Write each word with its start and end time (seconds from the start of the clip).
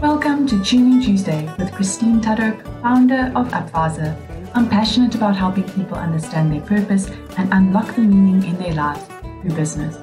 Welcome 0.00 0.46
to 0.48 0.62
Tune-in 0.62 1.00
Tuesday 1.00 1.46
with 1.58 1.72
Kristine 1.72 2.20
Tudhope, 2.20 2.62
founder 2.82 3.32
of 3.34 3.48
UPvisor. 3.48 4.14
I'm 4.54 4.68
passionate 4.68 5.14
about 5.14 5.34
helping 5.34 5.64
people 5.70 5.96
understand 5.96 6.52
their 6.52 6.60
purpose 6.60 7.08
and 7.38 7.50
unlock 7.54 7.94
the 7.94 8.02
meaning 8.02 8.46
in 8.46 8.58
their 8.58 8.74
lives 8.74 9.02
through 9.40 9.56
business. 9.56 9.96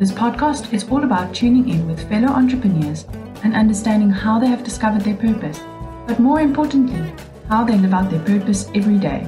This 0.00 0.10
podcast 0.10 0.72
is 0.72 0.88
all 0.90 1.04
about 1.04 1.32
tuning 1.32 1.68
in 1.68 1.86
with 1.86 2.08
fellow 2.08 2.32
entrepreneurs 2.32 3.06
and 3.44 3.54
understanding 3.54 4.10
how 4.10 4.40
they 4.40 4.48
have 4.48 4.64
discovered 4.64 5.02
their 5.02 5.14
purpose, 5.14 5.60
but 6.08 6.18
more 6.18 6.40
importantly, 6.40 7.12
how 7.48 7.62
they 7.62 7.78
live 7.78 7.94
out 7.94 8.10
their 8.10 8.24
purpose 8.24 8.68
every 8.74 8.98
day. 8.98 9.24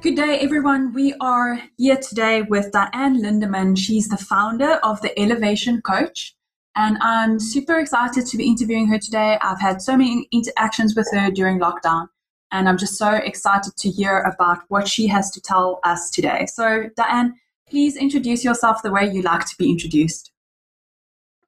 Good 0.00 0.14
day, 0.14 0.38
everyone. 0.38 0.92
We 0.92 1.12
are 1.20 1.60
here 1.76 1.96
today 1.96 2.42
with 2.42 2.70
Diane 2.70 3.20
Lindemann. 3.20 3.76
She's 3.76 4.08
the 4.08 4.16
founder 4.16 4.74
of 4.84 5.02
the 5.02 5.18
Elevation 5.18 5.82
Coach, 5.82 6.36
and 6.76 6.96
I'm 7.00 7.40
super 7.40 7.80
excited 7.80 8.24
to 8.24 8.36
be 8.36 8.46
interviewing 8.46 8.86
her 8.86 9.00
today. 9.00 9.38
I've 9.42 9.60
had 9.60 9.82
so 9.82 9.96
many 9.96 10.28
interactions 10.30 10.94
with 10.94 11.08
her 11.12 11.32
during 11.32 11.58
lockdown, 11.58 12.06
and 12.52 12.68
I'm 12.68 12.78
just 12.78 12.96
so 12.96 13.10
excited 13.10 13.76
to 13.76 13.90
hear 13.90 14.20
about 14.20 14.58
what 14.68 14.86
she 14.86 15.08
has 15.08 15.32
to 15.32 15.40
tell 15.40 15.80
us 15.82 16.10
today. 16.10 16.46
So, 16.46 16.90
Diane, 16.96 17.34
please 17.68 17.96
introduce 17.96 18.44
yourself 18.44 18.82
the 18.84 18.92
way 18.92 19.10
you 19.10 19.22
like 19.22 19.46
to 19.46 19.56
be 19.58 19.68
introduced. 19.68 20.30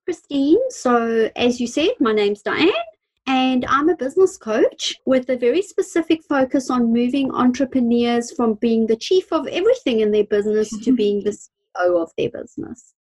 Kristine. 0.09 0.59
So, 0.71 1.31
as 1.37 1.61
you 1.61 1.69
said, 1.69 1.91
my 2.01 2.13
name's 2.13 2.43
Diane, 2.43 2.73
and 3.27 3.65
I'm 3.67 3.89
a 3.89 3.97
business 3.97 4.37
coach 4.37 4.95
with 5.07 5.29
a 5.29 5.37
very 5.37 5.63
specific 5.63 6.23
focus 6.29 6.71
on 6.71 6.93
moving 6.93 7.31
entrepreneurs 7.33 8.33
from 8.33 8.55
being 8.55 8.87
the 8.87 8.97
chief 8.97 9.33
of 9.33 9.47
everything 9.49 10.01
in 10.01 10.11
their 10.11 10.25
business 10.25 10.71
to 10.85 10.95
being 10.95 11.23
the 11.25 11.31
CEO 11.77 12.03
of 12.03 12.11
their 12.17 12.31
business. 12.31 12.95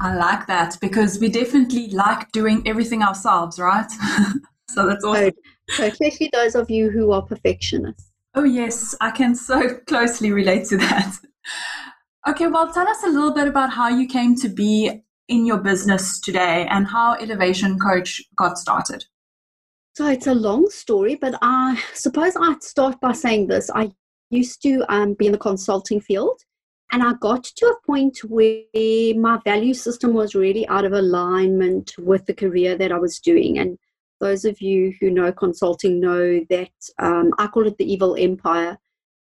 I 0.00 0.14
like 0.14 0.46
that 0.46 0.76
because 0.80 1.18
we 1.18 1.28
definitely 1.28 1.88
like 1.88 2.30
doing 2.32 2.62
everything 2.66 3.02
ourselves, 3.02 3.58
right? 3.58 3.90
so 4.70 4.88
that's 4.88 5.04
awesome. 5.04 5.32
So, 5.68 5.74
so, 5.76 5.84
especially 5.86 6.30
those 6.32 6.54
of 6.54 6.70
you 6.70 6.90
who 6.90 7.12
are 7.12 7.22
perfectionists. 7.22 8.10
Oh, 8.34 8.44
yes, 8.44 8.94
I 9.00 9.10
can 9.10 9.34
so 9.34 9.76
closely 9.86 10.32
relate 10.32 10.66
to 10.68 10.78
that. 10.78 11.16
Okay, 12.28 12.46
well, 12.46 12.72
tell 12.72 12.88
us 12.88 13.02
a 13.04 13.08
little 13.08 13.32
bit 13.32 13.48
about 13.48 13.72
how 13.72 13.88
you 13.88 14.06
came 14.06 14.34
to 14.36 14.48
be 14.48 15.02
in 15.28 15.46
your 15.46 15.58
business 15.58 16.20
today 16.20 16.66
and 16.70 16.86
how 16.86 17.14
Elevation 17.14 17.78
Coach 17.78 18.22
got 18.36 18.58
started. 18.58 19.04
So 19.94 20.08
it's 20.08 20.26
a 20.26 20.34
long 20.34 20.70
story, 20.70 21.16
but 21.16 21.34
I 21.42 21.78
suppose 21.92 22.34
I'd 22.34 22.62
start 22.62 22.98
by 23.02 23.12
saying 23.12 23.48
this. 23.48 23.68
I 23.74 23.92
used 24.30 24.62
to 24.62 24.82
um, 24.88 25.12
be 25.12 25.26
in 25.26 25.32
the 25.32 25.38
consulting 25.38 26.00
field, 26.00 26.40
and 26.92 27.02
I 27.02 27.12
got 27.20 27.44
to 27.44 27.66
a 27.66 27.86
point 27.86 28.18
where 28.24 28.64
my 28.72 29.38
value 29.44 29.74
system 29.74 30.14
was 30.14 30.34
really 30.34 30.66
out 30.68 30.86
of 30.86 30.94
alignment 30.94 31.92
with 31.98 32.24
the 32.24 32.32
career 32.32 32.74
that 32.78 32.90
I 32.90 32.98
was 32.98 33.20
doing. 33.20 33.58
And 33.58 33.78
those 34.18 34.46
of 34.46 34.62
you 34.62 34.94
who 34.98 35.10
know 35.10 35.30
consulting 35.30 36.00
know 36.00 36.40
that 36.48 36.70
um, 36.98 37.32
I 37.38 37.46
call 37.48 37.66
it 37.66 37.76
the 37.76 37.92
evil 37.92 38.16
empire. 38.18 38.78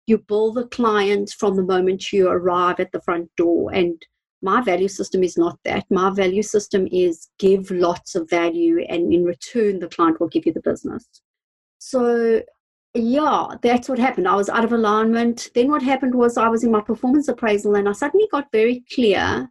You 0.06 0.20
bill 0.20 0.54
the 0.54 0.68
client 0.68 1.32
from 1.32 1.56
the 1.56 1.64
moment 1.64 2.14
you 2.14 2.28
arrive 2.28 2.80
at 2.80 2.92
the 2.92 3.02
front 3.02 3.32
door, 3.38 3.74
and 3.74 4.00
my 4.42 4.62
value 4.62 4.88
system 4.88 5.24
is 5.24 5.38
not 5.38 5.60
that. 5.66 5.86
My 5.90 6.10
value 6.10 6.44
system 6.44 6.88
is 6.92 7.28
give 7.40 7.72
lots 7.72 8.16
of 8.16 8.30
value, 8.30 8.86
and 8.88 9.14
in 9.14 9.24
return, 9.24 9.80
the 9.80 9.88
client 9.88 10.20
will 10.20 10.30
give 10.30 10.46
you 10.46 10.54
the 10.54 10.62
business. 10.62 11.06
So, 11.80 12.42
yeah, 12.94 13.48
that's 13.62 13.90
what 13.90 14.00
happened. 14.00 14.28
I 14.28 14.36
was 14.36 14.50
out 14.50 14.64
of 14.64 14.72
alignment. 14.72 15.50
Then, 15.56 15.70
what 15.70 15.84
happened 15.84 16.16
was 16.16 16.38
I 16.38 16.48
was 16.48 16.64
in 16.64 16.72
my 16.72 16.82
performance 16.82 17.28
appraisal, 17.28 17.76
and 17.76 17.90
I 17.90 17.92
suddenly 17.92 18.28
got 18.32 18.52
very 18.52 18.84
clear 18.94 19.50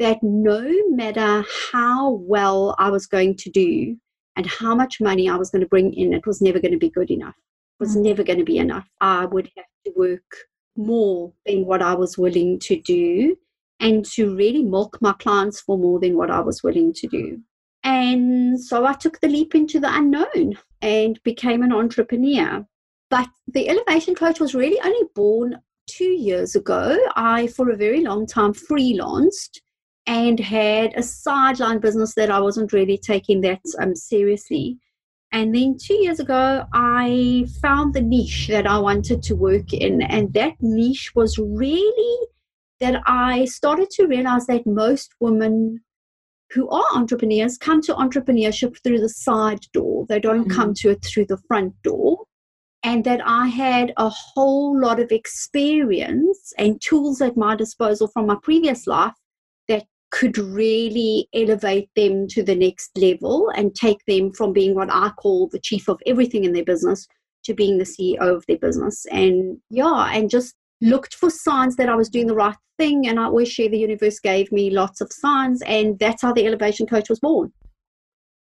that 0.00 0.18
no 0.22 0.68
matter 0.88 1.44
how 1.72 2.10
well 2.10 2.74
I 2.78 2.90
was 2.90 3.06
going 3.06 3.36
to 3.36 3.50
do 3.50 3.96
and 4.36 4.46
how 4.46 4.74
much 4.74 5.00
money 5.00 5.28
I 5.28 5.36
was 5.36 5.50
going 5.50 5.62
to 5.62 5.68
bring 5.68 5.92
in, 5.94 6.12
it 6.12 6.26
was 6.26 6.42
never 6.42 6.58
going 6.58 6.72
to 6.72 6.78
be 6.78 6.90
good 6.90 7.10
enough. 7.10 7.36
It 7.36 7.84
was 7.84 7.94
mm-hmm. 7.94 8.02
never 8.02 8.24
going 8.24 8.40
to 8.40 8.44
be 8.44 8.58
enough. 8.58 8.88
I 9.00 9.26
would 9.26 9.48
have 9.56 9.66
to 9.84 9.92
work 9.96 10.36
more 10.76 11.32
than 11.46 11.64
what 11.66 11.82
I 11.82 11.94
was 11.94 12.18
willing 12.18 12.58
to 12.60 12.80
do 12.80 13.36
and 13.84 14.02
to 14.02 14.34
really 14.34 14.62
milk 14.62 14.98
my 15.02 15.12
clients 15.12 15.60
for 15.60 15.76
more 15.76 16.00
than 16.00 16.16
what 16.16 16.30
I 16.30 16.40
was 16.40 16.62
willing 16.62 16.94
to 16.94 17.06
do. 17.06 17.38
And 17.84 18.58
so 18.58 18.86
I 18.86 18.94
took 18.94 19.20
the 19.20 19.28
leap 19.28 19.54
into 19.54 19.78
the 19.78 19.94
unknown 19.94 20.58
and 20.80 21.22
became 21.22 21.62
an 21.62 21.72
entrepreneur. 21.72 22.66
But 23.10 23.28
the 23.46 23.68
Elevation 23.68 24.14
Coach 24.14 24.40
was 24.40 24.54
really 24.54 24.80
only 24.82 25.06
born 25.14 25.60
two 25.86 26.12
years 26.28 26.56
ago. 26.56 26.98
I, 27.14 27.48
for 27.48 27.68
a 27.68 27.76
very 27.76 28.00
long 28.00 28.26
time, 28.26 28.54
freelanced 28.54 29.60
and 30.06 30.40
had 30.40 30.94
a 30.96 31.02
sideline 31.02 31.78
business 31.78 32.14
that 32.14 32.30
I 32.30 32.40
wasn't 32.40 32.72
really 32.72 32.96
taking 32.96 33.42
that 33.42 33.60
um, 33.78 33.94
seriously. 33.94 34.78
And 35.30 35.54
then 35.54 35.76
two 35.78 35.94
years 35.94 36.20
ago, 36.20 36.64
I 36.72 37.46
found 37.60 37.92
the 37.92 38.00
niche 38.00 38.48
that 38.48 38.66
I 38.66 38.78
wanted 38.78 39.22
to 39.24 39.36
work 39.36 39.74
in. 39.74 40.00
And 40.00 40.32
that 40.32 40.54
niche 40.60 41.12
was 41.14 41.36
really 41.38 42.28
that 42.84 43.02
I 43.06 43.46
started 43.46 43.88
to 43.92 44.06
realize 44.06 44.46
that 44.46 44.66
most 44.66 45.14
women 45.18 45.80
who 46.50 46.68
are 46.68 46.84
entrepreneurs 46.94 47.56
come 47.56 47.80
to 47.80 47.94
entrepreneurship 47.94 48.76
through 48.82 49.00
the 49.00 49.08
side 49.08 49.60
door. 49.72 50.04
They 50.06 50.20
don't 50.20 50.48
mm-hmm. 50.48 50.58
come 50.58 50.74
to 50.74 50.90
it 50.90 51.02
through 51.02 51.26
the 51.26 51.40
front 51.48 51.74
door. 51.82 52.24
And 52.82 53.02
that 53.04 53.22
I 53.24 53.46
had 53.46 53.94
a 53.96 54.10
whole 54.10 54.78
lot 54.78 55.00
of 55.00 55.10
experience 55.10 56.52
and 56.58 56.78
tools 56.82 57.22
at 57.22 57.38
my 57.38 57.56
disposal 57.56 58.08
from 58.08 58.26
my 58.26 58.36
previous 58.42 58.86
life 58.86 59.14
that 59.68 59.84
could 60.10 60.36
really 60.36 61.26
elevate 61.32 61.88
them 61.96 62.28
to 62.28 62.42
the 62.42 62.54
next 62.54 62.90
level 62.98 63.50
and 63.56 63.74
take 63.74 64.04
them 64.06 64.30
from 64.34 64.52
being 64.52 64.74
what 64.74 64.92
I 64.92 65.12
call 65.12 65.48
the 65.48 65.58
chief 65.58 65.88
of 65.88 65.98
everything 66.04 66.44
in 66.44 66.52
their 66.52 66.64
business 66.64 67.06
to 67.44 67.54
being 67.54 67.78
the 67.78 67.84
CEO 67.84 68.20
of 68.20 68.44
their 68.46 68.58
business. 68.58 69.06
And 69.10 69.56
yeah, 69.70 70.10
and 70.12 70.28
just 70.28 70.54
looked 70.84 71.14
for 71.14 71.30
signs 71.30 71.76
that 71.76 71.88
I 71.88 71.96
was 71.96 72.08
doing 72.08 72.26
the 72.26 72.34
right 72.34 72.56
thing. 72.78 73.08
And 73.08 73.18
I 73.18 73.24
always 73.24 73.50
share 73.50 73.68
the 73.68 73.78
universe 73.78 74.20
gave 74.20 74.52
me 74.52 74.70
lots 74.70 75.00
of 75.00 75.12
signs. 75.12 75.62
And 75.62 75.98
that's 75.98 76.22
how 76.22 76.32
the 76.32 76.46
Elevation 76.46 76.86
Coach 76.86 77.08
was 77.08 77.18
born. 77.18 77.52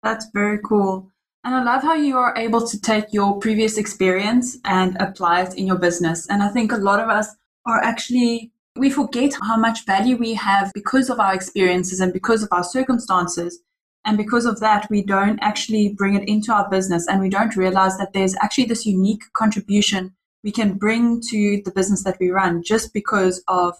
That's 0.01 0.27
very 0.33 0.59
cool. 0.63 1.11
And 1.43 1.55
I 1.55 1.63
love 1.63 1.83
how 1.83 1.95
you 1.95 2.17
are 2.17 2.35
able 2.37 2.65
to 2.67 2.81
take 2.81 3.05
your 3.11 3.39
previous 3.39 3.77
experience 3.77 4.57
and 4.65 4.97
apply 4.99 5.43
it 5.43 5.55
in 5.55 5.67
your 5.67 5.77
business. 5.77 6.27
And 6.29 6.43
I 6.43 6.49
think 6.49 6.71
a 6.71 6.77
lot 6.77 6.99
of 6.99 7.09
us 7.09 7.27
are 7.65 7.81
actually, 7.81 8.51
we 8.75 8.89
forget 8.89 9.33
how 9.41 9.57
much 9.57 9.85
value 9.85 10.17
we 10.17 10.33
have 10.33 10.71
because 10.73 11.09
of 11.09 11.19
our 11.19 11.33
experiences 11.33 11.99
and 11.99 12.11
because 12.11 12.43
of 12.43 12.49
our 12.51 12.63
circumstances. 12.63 13.59
And 14.05 14.17
because 14.17 14.45
of 14.45 14.59
that, 14.61 14.89
we 14.89 15.03
don't 15.03 15.39
actually 15.41 15.93
bring 15.97 16.15
it 16.15 16.27
into 16.27 16.53
our 16.53 16.69
business 16.69 17.07
and 17.07 17.19
we 17.19 17.29
don't 17.29 17.55
realize 17.55 17.97
that 17.97 18.13
there's 18.13 18.35
actually 18.41 18.65
this 18.65 18.85
unique 18.85 19.23
contribution 19.33 20.15
we 20.43 20.51
can 20.51 20.73
bring 20.73 21.21
to 21.29 21.61
the 21.63 21.71
business 21.71 22.03
that 22.03 22.17
we 22.19 22.29
run 22.29 22.63
just 22.63 22.93
because 22.93 23.43
of 23.47 23.75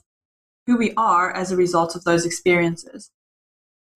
who 0.67 0.77
we 0.77 0.93
are 0.97 1.31
as 1.31 1.51
a 1.51 1.57
result 1.57 1.95
of 1.95 2.03
those 2.03 2.25
experiences. 2.25 3.11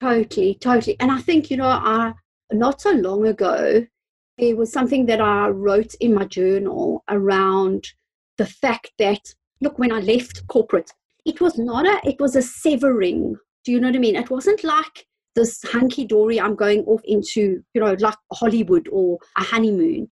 Totally, 0.01 0.56
totally. 0.56 0.97
And 1.00 1.12
I 1.12 1.19
think, 1.19 1.51
you 1.51 1.57
know, 1.57 1.68
I, 1.68 2.13
not 2.51 2.81
so 2.81 2.91
long 2.91 3.25
ago, 3.28 3.85
there 4.38 4.56
was 4.56 4.72
something 4.72 5.06
that 5.06 5.22
I 5.22 5.50
wrote 5.50 5.94
in 6.00 6.13
my 6.13 6.25
journal 6.25 7.03
around 7.09 7.88
the 8.38 8.46
fact 8.46 8.91
that, 8.97 9.22
look, 9.62 9.78
when 9.78 9.91
I 9.91 10.00
left 10.00 10.47
corporate, 10.47 10.91
it 11.25 11.40
was 11.40 11.57
not 11.57 11.85
a, 11.85 12.01
it 12.07 12.19
was 12.19 12.35
a 12.35 12.41
severing. 12.41 13.35
Do 13.63 13.72
you 13.72 13.80
know 13.80 13.88
what 13.88 13.95
I 13.95 14.00
mean? 14.00 14.16
It 14.16 14.30
wasn't 14.30 14.63
like 14.63 15.06
this 15.35 15.62
hunky 15.63 16.06
dory, 16.06 16.40
I'm 16.40 16.56
going 16.56 16.81
off 16.85 17.01
into, 17.06 17.63
you 17.74 17.81
know, 17.81 17.95
like 18.00 18.18
Hollywood 18.31 18.88
or 18.91 19.19
a 19.38 19.44
honeymoon. 19.44 20.09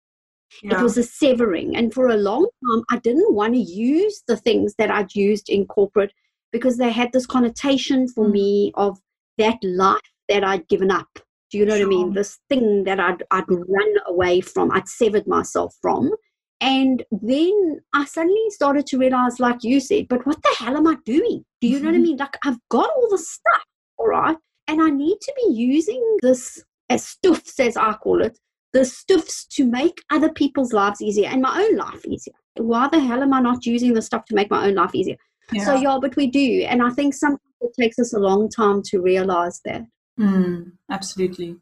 Yeah. 0.62 0.78
It 0.78 0.82
was 0.82 0.96
a 0.96 1.02
severing. 1.02 1.76
And 1.76 1.92
for 1.92 2.08
a 2.08 2.16
long 2.16 2.48
time, 2.66 2.84
I 2.90 2.98
didn't 2.98 3.34
want 3.34 3.54
to 3.54 3.60
use 3.60 4.22
the 4.26 4.36
things 4.36 4.74
that 4.78 4.90
I'd 4.90 5.14
used 5.14 5.48
in 5.48 5.66
corporate 5.66 6.12
because 6.52 6.78
they 6.78 6.90
had 6.90 7.12
this 7.12 7.26
connotation 7.26 8.08
for 8.08 8.26
mm. 8.26 8.32
me 8.32 8.72
of 8.74 8.98
that 9.38 9.58
life 9.62 10.00
that 10.28 10.44
I'd 10.44 10.66
given 10.68 10.90
up. 10.90 11.08
Do 11.50 11.58
you 11.58 11.66
know 11.66 11.76
sure. 11.76 11.86
what 11.86 11.94
I 11.94 11.98
mean? 11.98 12.14
This 12.14 12.38
thing 12.48 12.84
that 12.84 12.98
I'd, 12.98 13.22
I'd 13.30 13.48
run 13.48 13.94
away 14.06 14.40
from, 14.40 14.70
I'd 14.72 14.88
severed 14.88 15.26
myself 15.26 15.74
from. 15.80 16.12
And 16.60 17.04
then 17.12 17.80
I 17.94 18.06
suddenly 18.06 18.50
started 18.50 18.86
to 18.86 18.98
realize, 18.98 19.38
like 19.38 19.62
you 19.62 19.78
said, 19.78 20.08
but 20.08 20.26
what 20.26 20.42
the 20.42 20.56
hell 20.58 20.76
am 20.76 20.86
I 20.86 20.96
doing? 21.04 21.44
Do 21.60 21.68
you 21.68 21.76
mm-hmm. 21.76 21.84
know 21.84 21.90
what 21.90 21.94
I 21.94 21.98
mm-hmm. 21.98 22.02
mean? 22.02 22.16
Like, 22.16 22.36
I've 22.44 22.58
got 22.70 22.88
all 22.96 23.08
the 23.10 23.18
stuff, 23.18 23.64
all 23.98 24.08
right? 24.08 24.36
And 24.66 24.82
I 24.82 24.90
need 24.90 25.18
to 25.20 25.32
be 25.36 25.52
using 25.52 26.02
this 26.22 26.62
as 26.88 27.06
stuffs, 27.06 27.60
as 27.60 27.76
I 27.76 27.92
call 27.94 28.22
it, 28.22 28.38
the 28.72 28.84
stuffs 28.84 29.46
to 29.46 29.64
make 29.64 30.02
other 30.10 30.30
people's 30.30 30.72
lives 30.72 31.00
easier 31.00 31.28
and 31.28 31.42
my 31.42 31.62
own 31.62 31.76
life 31.76 32.04
easier. 32.06 32.34
Why 32.56 32.88
the 32.88 33.00
hell 33.00 33.22
am 33.22 33.32
I 33.32 33.40
not 33.40 33.66
using 33.66 33.94
the 33.94 34.02
stuff 34.02 34.24
to 34.26 34.34
make 34.34 34.50
my 34.50 34.66
own 34.66 34.74
life 34.74 34.94
easier? 34.94 35.16
Yeah. 35.52 35.64
So, 35.64 35.74
yeah, 35.74 35.98
but 36.00 36.16
we 36.16 36.26
do. 36.26 36.64
And 36.68 36.82
I 36.82 36.90
think 36.90 37.14
sometimes 37.14 37.40
it 37.60 37.72
takes 37.80 37.98
us 37.98 38.12
a 38.12 38.18
long 38.18 38.48
time 38.48 38.82
to 38.86 39.00
realize 39.00 39.60
that. 39.64 39.82
Mm, 40.18 40.72
absolutely. 40.90 41.56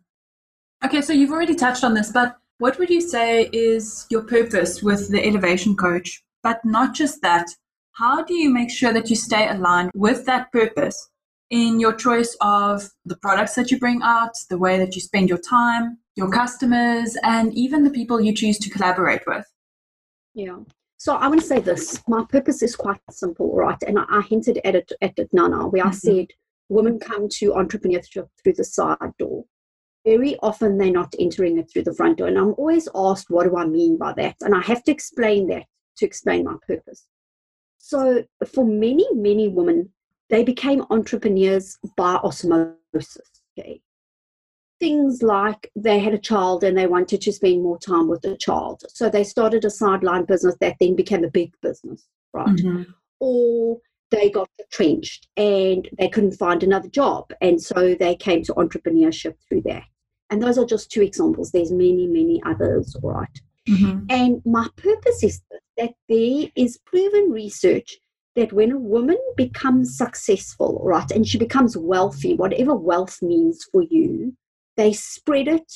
Okay, 0.84 1.02
so 1.02 1.12
you've 1.12 1.32
already 1.32 1.54
touched 1.54 1.84
on 1.84 1.94
this, 1.94 2.12
but 2.12 2.36
what 2.58 2.78
would 2.78 2.90
you 2.90 3.00
say 3.00 3.48
is 3.52 4.06
your 4.10 4.22
purpose 4.22 4.82
with 4.82 5.10
the 5.10 5.26
Elevation 5.26 5.76
Coach? 5.76 6.22
But 6.42 6.64
not 6.64 6.94
just 6.94 7.22
that, 7.22 7.46
how 7.92 8.22
do 8.22 8.34
you 8.34 8.50
make 8.50 8.70
sure 8.70 8.92
that 8.92 9.10
you 9.10 9.16
stay 9.16 9.48
aligned 9.48 9.90
with 9.94 10.26
that 10.26 10.52
purpose 10.52 11.10
in 11.50 11.80
your 11.80 11.94
choice 11.94 12.36
of 12.40 12.90
the 13.04 13.16
products 13.16 13.54
that 13.54 13.70
you 13.70 13.78
bring 13.78 14.02
out, 14.02 14.32
the 14.50 14.58
way 14.58 14.78
that 14.78 14.94
you 14.94 15.00
spend 15.00 15.28
your 15.28 15.38
time, 15.38 15.98
your 16.16 16.31
customers, 16.31 17.16
and 17.22 17.52
even 17.55 17.84
the 17.84 17.90
people 17.90 18.20
you 18.20 18.34
choose 18.34 18.58
to 18.58 18.70
collaborate 18.70 19.22
with? 19.26 19.46
Yeah. 20.34 20.58
So 20.96 21.16
I 21.16 21.28
want 21.28 21.40
to 21.40 21.46
say 21.46 21.61
this. 21.61 22.02
My 22.08 22.25
purpose 22.28 22.62
is 22.62 22.76
quite 22.76 23.00
simple, 23.11 23.55
right? 23.55 23.76
And 23.87 23.99
I, 23.99 24.05
I 24.11 24.22
hinted 24.22 24.61
at 24.64 24.75
it 24.75 24.93
at 25.02 25.19
it 25.19 25.28
Nana, 25.32 25.69
where 25.69 25.82
mm-hmm. 25.82 25.88
I 25.88 25.93
said 25.93 26.26
women 26.69 26.99
come 26.99 27.28
to 27.28 27.52
entrepreneurship 27.52 28.28
through 28.43 28.55
the 28.55 28.64
side 28.64 28.96
door. 29.19 29.44
Very 30.06 30.37
often 30.43 30.78
they're 30.78 30.90
not 30.90 31.14
entering 31.19 31.58
it 31.58 31.70
through 31.70 31.84
the 31.84 31.94
front 31.94 32.19
door. 32.19 32.28
And 32.28 32.38
I'm 32.38 32.55
always 32.58 32.88
asked, 32.94 33.31
what 33.31 33.44
do 33.44 33.56
I 33.56 33.67
mean 33.67 33.96
by 33.96 34.12
that? 34.14 34.37
And 34.40 34.55
I 34.55 34.60
have 34.62 34.84
to 34.84 34.93
explain 34.93 35.46
that 35.49 35.64
to 35.96 36.06
explain 36.06 36.44
my 36.44 36.56
purpose. 36.67 37.06
So 37.78 38.25
for 38.52 38.64
many, 38.64 39.06
many 39.14 39.49
women, 39.49 39.90
they 40.31 40.43
became 40.43 40.84
entrepreneurs 40.90 41.78
by 41.96 42.14
osmosis. 42.14 43.19
Okay. 43.58 43.81
Things 44.80 45.22
like 45.22 45.70
they 45.76 45.98
had 45.98 46.14
a 46.14 46.18
child 46.18 46.64
and 46.64 46.76
they 46.76 46.86
wanted 46.86 47.20
to 47.22 47.32
spend 47.32 47.62
more 47.62 47.78
time 47.78 48.08
with 48.08 48.22
the 48.22 48.36
child. 48.36 48.82
So 48.88 49.08
they 49.08 49.24
started 49.24 49.64
a 49.64 49.70
sideline 49.70 50.24
business 50.24 50.56
that 50.60 50.76
then 50.80 50.96
became 50.96 51.24
a 51.24 51.30
big 51.30 51.52
business, 51.62 52.06
right? 52.32 52.46
Mm-hmm. 52.48 52.82
Or 53.20 53.78
they 54.10 54.30
got 54.30 54.48
retrenched 54.58 55.28
and 55.36 55.88
they 55.98 56.08
couldn't 56.08 56.32
find 56.32 56.62
another 56.62 56.88
job. 56.88 57.32
And 57.40 57.62
so 57.62 57.94
they 57.94 58.14
came 58.16 58.42
to 58.44 58.54
entrepreneurship 58.54 59.34
through 59.48 59.62
that. 59.62 59.84
And 60.30 60.42
those 60.42 60.58
are 60.58 60.66
just 60.66 60.90
two 60.90 61.02
examples. 61.02 61.52
There's 61.52 61.70
many, 61.70 62.06
many 62.06 62.42
others, 62.44 62.96
right? 63.02 63.40
Mm-hmm. 63.68 64.06
And 64.10 64.42
my 64.44 64.68
purpose 64.76 65.22
is 65.22 65.40
that 65.76 65.94
there 66.08 66.48
is 66.56 66.78
proven 66.84 67.30
research 67.30 67.96
that 68.36 68.52
when 68.52 68.72
a 68.72 68.78
woman 68.78 69.18
becomes 69.36 69.96
successful, 69.96 70.80
right, 70.82 71.10
and 71.12 71.26
she 71.26 71.38
becomes 71.38 71.76
wealthy, 71.76 72.34
whatever 72.34 72.74
wealth 72.74 73.22
means 73.22 73.64
for 73.70 73.82
you, 73.82 74.36
they 74.76 74.92
spread 74.92 75.48
it 75.48 75.72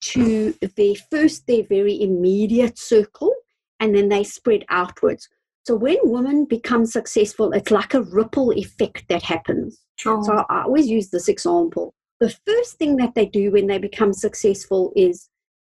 to 0.00 0.54
their 0.76 0.94
first, 1.10 1.46
their 1.46 1.64
very 1.64 2.00
immediate 2.00 2.78
circle, 2.78 3.34
and 3.80 3.94
then 3.94 4.08
they 4.08 4.24
spread 4.24 4.64
outwards. 4.68 5.28
So 5.66 5.74
when 5.74 5.96
women 6.04 6.44
become 6.44 6.86
successful, 6.86 7.52
it's 7.52 7.72
like 7.72 7.94
a 7.94 8.02
ripple 8.02 8.52
effect 8.52 9.04
that 9.08 9.22
happens. 9.22 9.80
Sure. 9.96 10.22
So 10.22 10.44
I 10.48 10.62
always 10.62 10.86
use 10.86 11.10
this 11.10 11.28
example. 11.28 11.92
The 12.20 12.34
first 12.46 12.78
thing 12.78 12.96
that 12.98 13.14
they 13.14 13.26
do 13.26 13.50
when 13.50 13.66
they 13.66 13.78
become 13.78 14.12
successful 14.12 14.92
is 14.94 15.28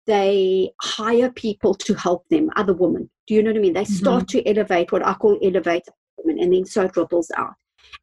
they 0.07 0.71
hire 0.83 1.31
people 1.31 1.75
to 1.75 1.95
help 1.95 2.29
them, 2.29 2.51
other 2.57 2.75
women. 2.75 3.09
Do 3.27 3.35
you 3.35 3.43
know 3.43 3.51
what 3.51 3.59
I 3.59 3.61
mean? 3.61 3.73
They 3.73 3.85
start 3.85 4.27
mm-hmm. 4.27 4.39
to 4.39 4.49
elevate 4.49 4.93
what 4.93 5.07
I 5.07 5.15
call 5.15 5.39
elevate 5.43 5.85
women, 6.19 6.43
and 6.43 6.53
then 6.53 6.65
so 6.67 6.83
it 6.83 6.97
ripples 6.97 7.31
out. 7.37 7.55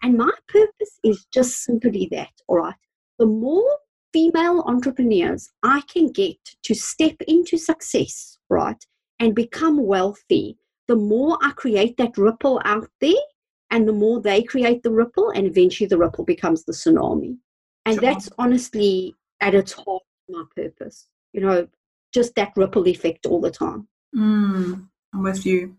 And 0.01 0.18
my 0.18 0.31
purpose 0.47 1.00
is 1.03 1.27
just 1.33 1.63
simply 1.63 2.07
that, 2.12 2.31
all 2.47 2.57
right? 2.57 2.73
The 3.19 3.25
more 3.25 3.77
female 4.13 4.63
entrepreneurs 4.68 5.50
I 5.63 5.81
can 5.81 6.12
get 6.12 6.38
to 6.63 6.74
step 6.74 7.16
into 7.28 7.58
success, 7.58 8.38
right, 8.50 8.84
and 9.19 9.36
become 9.36 9.86
wealthy, 9.86 10.58
the 10.88 10.96
more 10.96 11.38
I 11.42 11.52
create 11.52 11.98
that 11.98 12.18
ripple 12.18 12.62
out 12.66 12.90
there, 13.00 13.24
and 13.69 13.88
the 13.88 13.94
more 13.94 14.22
they 14.22 14.44
create 14.44 14.84
the 14.84 14.92
ripple, 14.92 15.30
and 15.30 15.48
eventually 15.48 15.88
the 15.88 15.98
ripple 15.98 16.25
becomes 16.25 16.66
the 16.66 16.74
tsunami. 16.74 17.38
And 17.86 17.98
that's 18.00 18.30
honestly 18.38 19.16
at 19.40 19.56
its 19.56 19.72
heart 19.72 20.04
my 20.31 20.44
purpose. 20.56 21.07
You 21.34 21.42
know, 21.42 21.68
just 22.14 22.36
that 22.36 22.54
ripple 22.56 22.88
effect 22.88 23.25
all 23.25 23.42
the 23.42 23.52
time. 23.52 23.88
Mm, 24.16 24.88
I'm 25.14 25.24
with 25.24 25.46
you. 25.46 25.78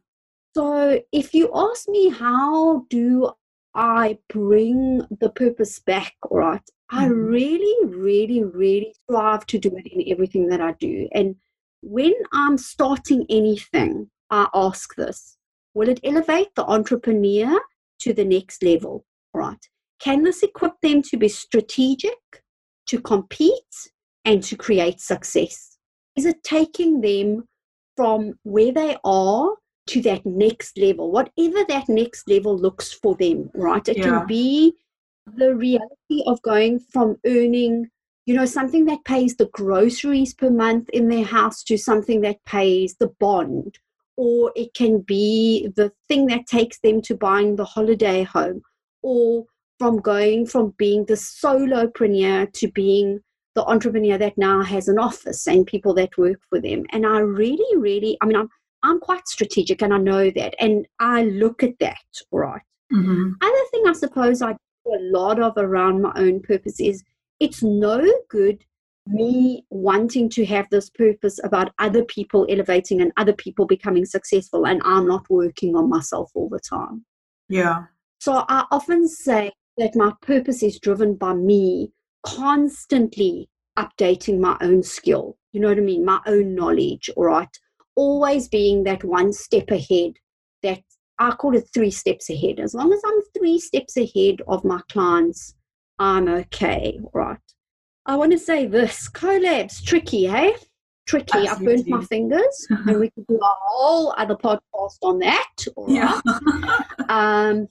So, 0.54 1.00
if 1.12 1.34
you 1.34 1.50
ask 1.54 1.88
me, 1.88 2.10
how 2.10 2.86
do 2.90 3.32
I 3.74 4.18
bring 4.28 5.02
the 5.20 5.30
purpose 5.30 5.78
back, 5.78 6.14
right? 6.30 6.62
Mm-hmm. 6.92 6.98
I 6.98 7.06
really, 7.06 7.86
really, 7.86 8.44
really 8.44 8.94
strive 9.04 9.46
to 9.46 9.58
do 9.58 9.76
it 9.76 9.86
in 9.86 10.12
everything 10.12 10.48
that 10.48 10.60
I 10.60 10.72
do. 10.78 11.08
And 11.12 11.36
when 11.82 12.12
I'm 12.32 12.58
starting 12.58 13.26
anything, 13.30 14.10
I 14.30 14.48
ask 14.54 14.94
this 14.96 15.36
Will 15.74 15.88
it 15.88 16.00
elevate 16.04 16.54
the 16.54 16.64
entrepreneur 16.66 17.58
to 18.00 18.12
the 18.12 18.24
next 18.24 18.62
level, 18.62 19.04
right? 19.32 19.64
Can 20.00 20.22
this 20.22 20.42
equip 20.42 20.74
them 20.82 21.00
to 21.02 21.16
be 21.16 21.28
strategic, 21.28 22.18
to 22.88 23.00
compete, 23.00 23.90
and 24.24 24.42
to 24.42 24.56
create 24.56 25.00
success? 25.00 25.78
Is 26.16 26.26
it 26.26 26.42
taking 26.44 27.00
them 27.00 27.48
from 27.96 28.34
where 28.42 28.72
they 28.72 28.96
are 29.04 29.54
to 29.88 30.02
that 30.02 30.24
next 30.26 30.78
level, 30.78 31.10
whatever 31.10 31.64
that 31.68 31.88
next 31.88 32.28
level 32.28 32.56
looks 32.56 32.92
for 32.92 33.14
them, 33.16 33.50
right? 33.54 33.86
It 33.88 33.98
yeah. 33.98 34.04
can 34.04 34.26
be 34.26 34.74
the 35.26 35.54
reality 35.54 36.22
of 36.26 36.40
going 36.42 36.78
from 36.78 37.16
earning, 37.26 37.88
you 38.26 38.34
know, 38.34 38.44
something 38.44 38.84
that 38.86 39.04
pays 39.04 39.36
the 39.36 39.48
groceries 39.52 40.34
per 40.34 40.50
month 40.50 40.88
in 40.90 41.08
their 41.08 41.24
house 41.24 41.62
to 41.64 41.76
something 41.76 42.20
that 42.22 42.44
pays 42.44 42.94
the 42.98 43.08
bond, 43.20 43.78
or 44.16 44.52
it 44.56 44.74
can 44.74 45.00
be 45.00 45.68
the 45.76 45.92
thing 46.08 46.26
that 46.26 46.46
takes 46.46 46.78
them 46.80 47.00
to 47.02 47.16
buying 47.16 47.56
the 47.56 47.64
holiday 47.64 48.22
home, 48.22 48.62
or 49.02 49.44
from 49.78 49.98
going 49.98 50.46
from 50.46 50.74
being 50.76 51.04
the 51.06 51.14
solopreneur 51.14 52.52
to 52.52 52.70
being 52.70 53.20
the 53.54 53.64
entrepreneur 53.64 54.16
that 54.16 54.38
now 54.38 54.62
has 54.62 54.88
an 54.88 54.98
office 54.98 55.46
and 55.46 55.66
people 55.66 55.92
that 55.94 56.16
work 56.16 56.40
for 56.48 56.60
them. 56.60 56.84
And 56.90 57.06
I 57.06 57.18
really, 57.18 57.76
really, 57.76 58.16
I 58.20 58.26
mean, 58.26 58.36
I'm 58.36 58.48
I'm 58.82 58.98
quite 58.98 59.28
strategic 59.28 59.82
and 59.82 59.94
I 59.94 59.98
know 59.98 60.30
that. 60.30 60.54
And 60.58 60.86
I 60.98 61.22
look 61.24 61.62
at 61.62 61.78
that, 61.80 61.96
right? 62.32 62.60
Mm-hmm. 62.92 63.32
Other 63.40 63.64
thing 63.70 63.82
I 63.86 63.92
suppose 63.92 64.42
I 64.42 64.56
a 64.86 64.98
lot 65.00 65.40
of 65.40 65.54
around 65.56 66.02
my 66.02 66.12
own 66.16 66.40
purpose 66.40 66.80
is 66.80 67.02
it's 67.40 67.62
no 67.62 68.04
good 68.28 68.64
me 69.06 69.64
wanting 69.70 70.28
to 70.30 70.44
have 70.46 70.68
this 70.70 70.88
purpose 70.88 71.40
about 71.42 71.72
other 71.80 72.04
people 72.04 72.46
elevating 72.48 73.00
and 73.00 73.10
other 73.16 73.32
people 73.32 73.66
becoming 73.66 74.04
successful 74.04 74.64
and 74.64 74.80
I'm 74.84 75.08
not 75.08 75.28
working 75.28 75.74
on 75.74 75.88
myself 75.88 76.30
all 76.34 76.48
the 76.48 76.60
time. 76.60 77.04
Yeah. 77.48 77.86
So 78.20 78.44
I 78.48 78.64
often 78.70 79.08
say 79.08 79.50
that 79.76 79.96
my 79.96 80.12
purpose 80.22 80.62
is 80.62 80.78
driven 80.78 81.16
by 81.16 81.34
me 81.34 81.92
constantly 82.22 83.48
updating 83.76 84.38
my 84.38 84.56
own 84.60 84.84
skill. 84.84 85.36
You 85.52 85.60
know 85.60 85.68
what 85.68 85.78
I 85.78 85.80
mean? 85.80 86.04
My 86.04 86.20
own 86.26 86.54
knowledge, 86.54 87.10
all 87.16 87.24
right? 87.24 87.48
always 87.94 88.48
being 88.48 88.84
that 88.84 89.04
one 89.04 89.32
step 89.32 89.70
ahead 89.70 90.12
that 90.62 90.82
I 91.22 91.30
call 91.36 91.54
it 91.54 91.68
three 91.72 91.92
steps 91.92 92.28
ahead. 92.30 92.58
As 92.58 92.74
long 92.74 92.92
as 92.92 93.00
I'm 93.06 93.20
three 93.36 93.60
steps 93.60 93.96
ahead 93.96 94.42
of 94.48 94.64
my 94.64 94.80
clients, 94.90 95.54
I'm 96.00 96.28
okay, 96.28 96.98
right? 97.14 97.38
I 98.06 98.16
want 98.16 98.32
to 98.32 98.38
say 98.38 98.66
this 98.66 99.08
collab's 99.08 99.80
tricky, 99.82 100.26
hey? 100.26 100.56
Tricky. 101.06 101.46
I've 101.46 101.60
burnt 101.60 101.86
my 101.86 102.02
fingers, 102.04 102.66
and 102.70 102.98
we 102.98 103.10
could 103.10 103.26
do 103.28 103.36
a 103.36 103.54
whole 103.60 104.12
other 104.18 104.34
podcast 104.34 104.98
on 105.02 105.20
that. 105.20 105.64
Yeah. 105.86 106.20
um, 107.08 107.68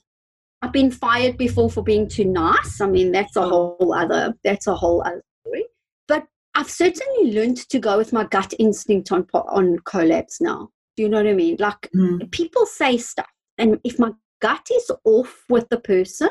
I've 0.62 0.72
been 0.72 0.92
fired 0.92 1.38
before 1.38 1.70
for 1.70 1.84
being 1.84 2.08
too 2.08 2.26
nice. 2.26 2.80
I 2.80 2.88
mean, 2.88 3.12
that's 3.12 3.36
a 3.36 3.42
oh. 3.42 3.76
whole 3.78 3.94
other. 3.94 4.34
That's 4.46 4.68
a 4.68 4.76
whole 4.76 5.02
other 5.02 5.24
story. 5.42 5.66
But 6.08 6.26
I've 6.56 6.70
certainly 6.70 7.34
learned 7.34 7.58
to 7.70 7.80
go 7.80 7.98
with 7.98 8.14
my 8.14 8.24
gut 8.24 8.54
instinct 8.60 9.12
on 9.12 9.28
on 9.34 9.80
collabs 9.80 10.40
now. 10.40 10.70
Do 10.96 11.04
you 11.04 11.10
know 11.10 11.18
what 11.18 11.28
I 11.28 11.34
mean? 11.34 11.58
Like 11.60 11.90
mm. 11.94 12.32
people 12.32 12.66
say 12.66 12.98
stuff, 12.98 13.28
and 13.58 13.80
if 13.84 14.00
my 14.00 14.12
gut 14.42 14.68
is 14.72 14.92
off 15.04 15.46
with 15.50 15.70
the 15.70 15.80
person, 15.80 16.30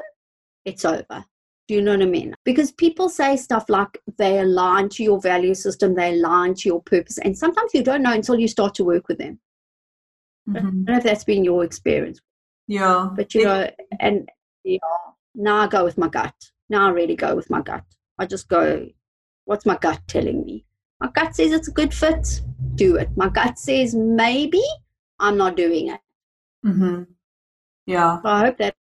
it's 0.64 0.84
over. 0.84 1.24
Do 1.68 1.74
you 1.74 1.82
know 1.82 1.92
what 1.92 2.02
I 2.02 2.06
mean? 2.06 2.34
Because 2.44 2.72
people 2.72 3.08
say 3.08 3.36
stuff 3.36 3.68
like 3.68 4.00
they 4.18 4.40
align 4.40 4.88
to 4.90 5.04
your 5.04 5.20
value 5.20 5.54
system, 5.54 5.94
they 5.94 6.10
align 6.14 6.54
to 6.54 6.68
your 6.68 6.82
purpose, 6.82 7.18
and 7.18 7.36
sometimes 7.36 7.72
you 7.74 7.82
don't 7.82 8.02
know 8.02 8.12
until 8.12 8.38
you 8.38 8.48
start 8.48 8.74
to 8.76 8.84
work 8.84 9.08
with 9.08 9.18
them. 9.18 9.38
Mm-hmm. 10.48 10.56
I 10.56 10.60
don't 10.60 10.84
know 10.84 10.96
if 10.96 11.04
that's 11.04 11.24
been 11.24 11.44
your 11.44 11.64
experience. 11.64 12.20
Yeah. 12.66 13.10
But 13.14 13.34
you 13.34 13.44
know, 13.44 13.70
and 14.00 14.28
yeah, 14.64 14.78
now 15.34 15.56
I 15.56 15.66
go 15.66 15.84
with 15.84 15.98
my 15.98 16.08
gut. 16.08 16.34
Now 16.68 16.86
I 16.86 16.90
really 16.90 17.16
go 17.16 17.34
with 17.34 17.50
my 17.50 17.62
gut. 17.62 17.84
I 18.18 18.26
just 18.26 18.48
go, 18.48 18.86
What's 19.50 19.66
my 19.66 19.76
gut 19.76 20.00
telling 20.06 20.44
me? 20.44 20.64
My 21.00 21.08
gut 21.08 21.34
says 21.34 21.50
it's 21.50 21.66
a 21.66 21.72
good 21.72 21.92
fit. 21.92 22.40
Do 22.76 22.94
it. 22.94 23.08
My 23.16 23.28
gut 23.28 23.58
says 23.58 23.96
maybe 23.96 24.62
I'm 25.18 25.36
not 25.36 25.56
doing 25.56 25.88
it. 25.88 25.98
Mm-hmm. 26.64 27.02
Yeah. 27.86 28.20
So 28.22 28.28
I 28.28 28.40
hope 28.46 28.58
that. 28.58 28.74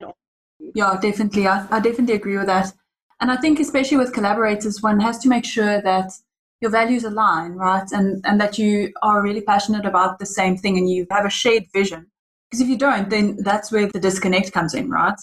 Yeah, 0.59 0.99
definitely. 1.01 1.47
I, 1.47 1.67
I 1.71 1.81
definitely 1.81 2.15
agree 2.15 2.37
with 2.39 2.47
that. 2.47 2.73
And 3.21 3.31
I 3.31 3.37
think, 3.37 3.61
especially 3.61 3.97
with 3.99 4.13
collaborators, 4.13 4.83
one 4.83 5.01
has 5.01 5.19
to 5.19 5.29
make 5.29 5.45
sure 5.45 5.81
that 5.83 6.13
your 6.61 6.71
values 6.71 7.05
align, 7.05 7.53
right? 7.53 7.87
And 7.93 8.25
and 8.27 8.41
that 8.41 8.59
you 8.59 8.93
are 9.03 9.23
really 9.23 9.43
passionate 9.43 9.87
about 9.87 10.19
the 10.19 10.27
same 10.27 10.57
thing 10.57 10.77
and 10.79 10.89
you 10.89 11.07
have 11.11 11.27
a 11.27 11.31
shared 11.31 11.65
vision. 11.73 12.07
Because 12.51 12.61
if 12.61 12.69
you 12.69 12.79
don't, 12.79 13.11
then 13.11 13.37
that's 13.43 13.73
where 13.73 13.89
the 13.89 14.01
disconnect 14.01 14.53
comes 14.53 14.75
in, 14.75 14.91
right? 14.91 15.19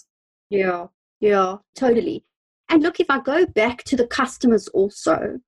Yeah, 0.49 0.87
yeah, 1.19 1.57
totally. 1.75 2.25
And 2.69 2.83
look, 2.83 2.99
if 2.99 3.09
I 3.09 3.19
go 3.19 3.45
back 3.45 3.83
to 3.85 3.95
the 3.95 4.07
customers 4.07 4.67
also, 4.69 5.39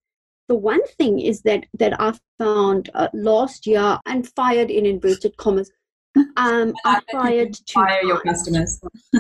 the 0.48 0.56
one 0.56 0.86
thing 0.98 1.20
is 1.20 1.42
that 1.42 1.66
that 1.78 2.00
I 2.00 2.14
found 2.40 2.90
uh, 2.94 3.10
last 3.14 3.68
year 3.68 4.00
and 4.06 4.28
fired 4.28 4.72
in 4.72 4.86
inverted 4.86 5.38
commas. 5.38 5.72
Um, 6.38 6.74
I 6.86 7.02
fired 7.12 7.54
to 7.54 7.74
fire 7.74 8.04
your 8.04 8.22
customers. 8.22 8.80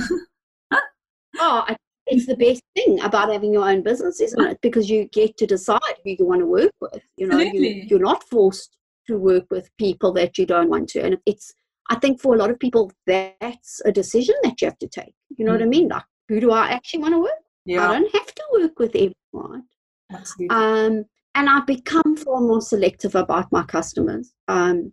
oh, 1.39 1.65
it's 2.07 2.25
the 2.25 2.37
best 2.37 2.61
thing 2.75 3.01
about 3.01 3.31
having 3.31 3.53
your 3.53 3.67
own 3.67 3.81
business, 3.81 4.21
isn't 4.21 4.45
it? 4.45 4.59
Because 4.61 4.89
you 4.89 5.05
get 5.11 5.37
to 5.37 5.45
decide 5.45 5.79
who 6.03 6.11
you 6.11 6.25
want 6.25 6.41
to 6.41 6.45
work 6.45 6.71
with. 6.79 7.01
You 7.17 7.27
know, 7.27 7.39
you, 7.39 7.85
you're 7.87 7.99
not 7.99 8.23
forced 8.29 8.77
to 9.07 9.17
work 9.17 9.45
with 9.49 9.69
people 9.77 10.11
that 10.13 10.37
you 10.37 10.45
don't 10.45 10.69
want 10.69 10.89
to. 10.89 11.01
And 11.01 11.17
it's, 11.25 11.53
I 11.89 11.95
think 11.95 12.21
for 12.21 12.35
a 12.35 12.37
lot 12.37 12.51
of 12.51 12.59
people, 12.59 12.91
that's 13.07 13.81
a 13.85 13.91
decision 13.91 14.35
that 14.43 14.61
you 14.61 14.67
have 14.67 14.79
to 14.79 14.87
take. 14.87 15.13
You 15.37 15.45
know 15.45 15.51
mm. 15.51 15.55
what 15.55 15.63
I 15.63 15.67
mean? 15.67 15.87
Like, 15.89 16.03
who 16.29 16.39
do 16.39 16.51
I 16.51 16.69
actually 16.69 17.01
want 17.01 17.13
to 17.13 17.19
work? 17.19 17.31
Yeah. 17.65 17.89
I 17.89 17.99
don't 17.99 18.15
have 18.15 18.33
to 18.35 18.43
work 18.53 18.79
with 18.79 18.95
everyone. 18.95 19.63
Absolutely. 20.11 20.55
Um, 20.55 21.05
and 21.35 21.49
I've 21.49 21.65
become 21.65 22.15
far 22.15 22.39
more 22.39 22.61
selective 22.61 23.15
about 23.15 23.51
my 23.51 23.63
customers. 23.63 24.31
Um, 24.47 24.91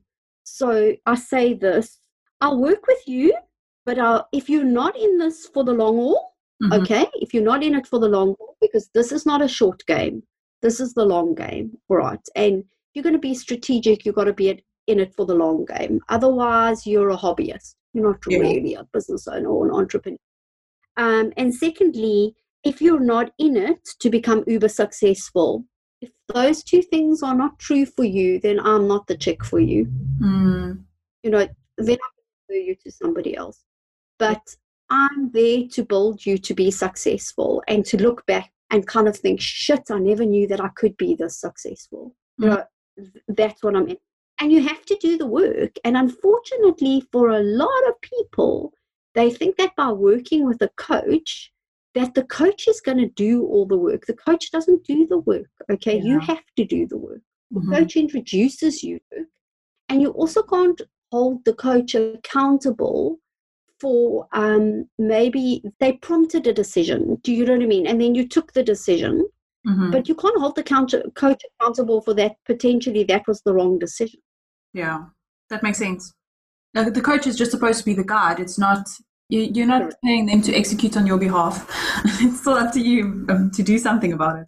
so 0.53 0.93
I 1.07 1.15
say 1.15 1.55
this: 1.55 1.99
I'll 2.43 2.61
work 2.61 2.87
with 2.87 3.03
you, 3.07 3.35
but 3.87 3.99
I'll, 3.99 4.29
if 4.33 4.51
you're 4.51 4.65
not 4.65 4.95
in 4.99 5.17
this 5.17 5.47
for 5.47 5.65
the 5.65 5.73
long 5.73 5.97
haul, 5.97 6.35
mm-hmm. 6.63 6.83
okay, 6.83 7.07
if 7.15 7.33
you're 7.33 7.43
not 7.43 7.63
in 7.63 7.75
it 7.75 7.87
for 7.87 7.99
the 7.99 8.09
long 8.09 8.35
haul, 8.39 8.59
because 8.61 8.91
this 8.93 9.13
is 9.13 9.25
not 9.25 9.41
a 9.41 9.49
short 9.49 9.83
game, 9.87 10.23
this 10.61 10.79
is 10.79 10.93
the 10.93 11.07
long 11.07 11.35
game, 11.35 11.79
right? 11.89 12.21
And 12.37 12.65
you're 12.93 13.03
going 13.03 13.15
to 13.15 13.19
be 13.19 13.35
strategic. 13.35 14.05
You've 14.05 14.15
got 14.15 14.25
to 14.25 14.35
be 14.35 14.63
in 14.87 15.01
it 15.01 15.15
for 15.15 15.25
the 15.25 15.35
long 15.35 15.65
game. 15.65 16.01
Otherwise, 16.11 16.87
you're 16.87 17.09
a 17.09 17.17
hobbyist. 17.17 17.75
You're 17.95 18.11
not 18.11 18.21
yeah. 18.29 18.39
really 18.41 18.75
a 18.75 18.85
business 18.93 19.27
owner 19.27 19.49
or 19.49 19.67
an 19.67 19.75
entrepreneur. 19.75 20.19
Um, 20.99 21.33
and 21.39 21.55
secondly, 21.55 22.37
if 22.63 22.83
you're 22.83 23.01
not 23.01 23.33
in 23.39 23.57
it 23.57 23.89
to 24.01 24.11
become 24.11 24.45
uber 24.47 24.69
successful, 24.69 25.65
if 26.03 26.11
those 26.35 26.63
two 26.65 26.83
things 26.83 27.23
are 27.23 27.35
not 27.35 27.59
true 27.59 27.87
for 27.87 28.05
you, 28.05 28.41
then 28.41 28.59
I'm 28.61 28.89
not 28.89 29.07
the 29.07 29.17
chick 29.17 29.45
for 29.45 29.61
you. 29.61 29.87
Mm. 30.21 30.83
You 31.23 31.31
know, 31.31 31.49
then 31.79 31.97
I 31.97 32.09
refer 32.51 32.61
you 32.61 32.75
to 32.83 32.91
somebody 32.91 33.37
else. 33.37 33.63
But 34.19 34.57
I'm 34.91 35.31
there 35.31 35.63
to 35.73 35.85
build 35.85 36.27
you 36.27 36.39
to 36.39 36.55
be 36.55 36.71
successful 36.71 37.63
and 37.69 37.85
to 37.87 37.97
look 37.97 38.27
back 38.27 38.53
and 38.71 38.87
kind 38.87 39.07
of 39.07 39.17
think, 39.17 39.41
shit, 39.41 39.91
I 39.91 39.99
never 39.99 40.25
knew 40.25 40.47
that 40.49 40.61
I 40.61 40.69
could 40.69 40.97
be 40.97 41.15
this 41.15 41.39
successful. 41.41 42.15
Mm. 42.41 42.45
You 42.45 42.49
know, 42.51 42.65
that's 43.29 43.63
what 43.63 43.77
I'm 43.77 43.89
in. 43.89 43.97
And 44.41 44.51
you 44.51 44.61
have 44.63 44.85
to 44.87 44.97
do 45.01 45.17
the 45.17 45.27
work. 45.27 45.77
And 45.85 45.97
unfortunately, 45.97 47.07
for 47.13 47.29
a 47.29 47.43
lot 47.43 47.89
of 47.89 48.01
people, 48.01 48.73
they 49.15 49.31
think 49.31 49.57
that 49.59 49.77
by 49.77 49.93
working 49.93 50.47
with 50.47 50.61
a 50.63 50.71
coach, 50.77 51.52
that 51.95 52.15
the 52.15 52.25
coach 52.25 52.69
is 52.69 52.81
going 52.81 52.99
to 52.99 53.09
do 53.09 53.45
all 53.47 53.67
the 53.67 53.77
work. 53.77 54.07
The 54.07 54.15
coach 54.15 54.51
doesn't 54.51 54.85
do 54.85 55.07
the 55.07 55.19
work. 55.19 55.51
Okay, 55.71 55.97
yeah. 55.97 56.05
you 56.05 56.21
have 56.21 56.43
to 56.57 56.65
do 56.65 56.87
the 56.87 56.97
work. 56.97 57.21
The 57.51 57.61
mm-hmm. 57.61 57.73
coach 57.75 57.97
introduces 57.97 58.83
you, 58.83 58.99
and 59.89 60.01
you 60.01 60.11
also 60.11 60.43
can't 60.43 60.81
hold 61.11 61.45
the 61.45 61.53
coach 61.53 61.95
accountable 61.95 63.19
for 63.79 64.27
um, 64.33 64.89
maybe 64.99 65.63
they 65.81 65.95
prompted 65.95 66.47
a 66.47 66.53
decision. 66.53 67.19
Do 67.23 67.33
you 67.33 67.45
know 67.45 67.55
what 67.55 67.63
I 67.63 67.67
mean? 67.67 67.87
And 67.87 68.01
then 68.01 68.15
you 68.15 68.27
took 68.27 68.53
the 68.53 68.63
decision, 68.63 69.29
mm-hmm. 69.67 69.91
but 69.91 70.09
you 70.09 70.15
can't 70.15 70.39
hold 70.39 70.57
the 70.57 70.63
counter, 70.63 71.03
coach 71.15 71.43
accountable 71.61 72.01
for 72.01 72.15
that. 72.15 72.37
Potentially, 72.47 73.05
that 73.05 73.25
was 73.27 73.43
the 73.43 73.53
wrong 73.53 73.79
decision. 73.79 74.21
Yeah, 74.73 75.05
that 75.51 75.63
makes 75.63 75.79
sense. 75.79 76.15
Now, 76.75 76.89
the 76.89 77.03
coach 77.03 77.27
is 77.27 77.37
just 77.37 77.51
supposed 77.51 77.81
to 77.81 77.85
be 77.85 77.93
the 77.93 78.05
guide. 78.05 78.41
It's 78.41 78.59
not 78.59 78.89
you, 79.41 79.63
are 79.63 79.67
not 79.67 79.95
paying 80.05 80.27
them 80.27 80.43
to 80.43 80.55
execute 80.55 80.97
on 80.97 81.07
your 81.07 81.19
behalf. 81.19 81.67
it's 82.05 82.41
still 82.41 82.55
up 82.55 82.73
to 82.75 82.81
you 82.81 83.27
um, 83.31 83.51
to 83.53 83.63
do 83.63 83.79
something 83.79 84.13
about 84.13 84.39
it. 84.39 84.47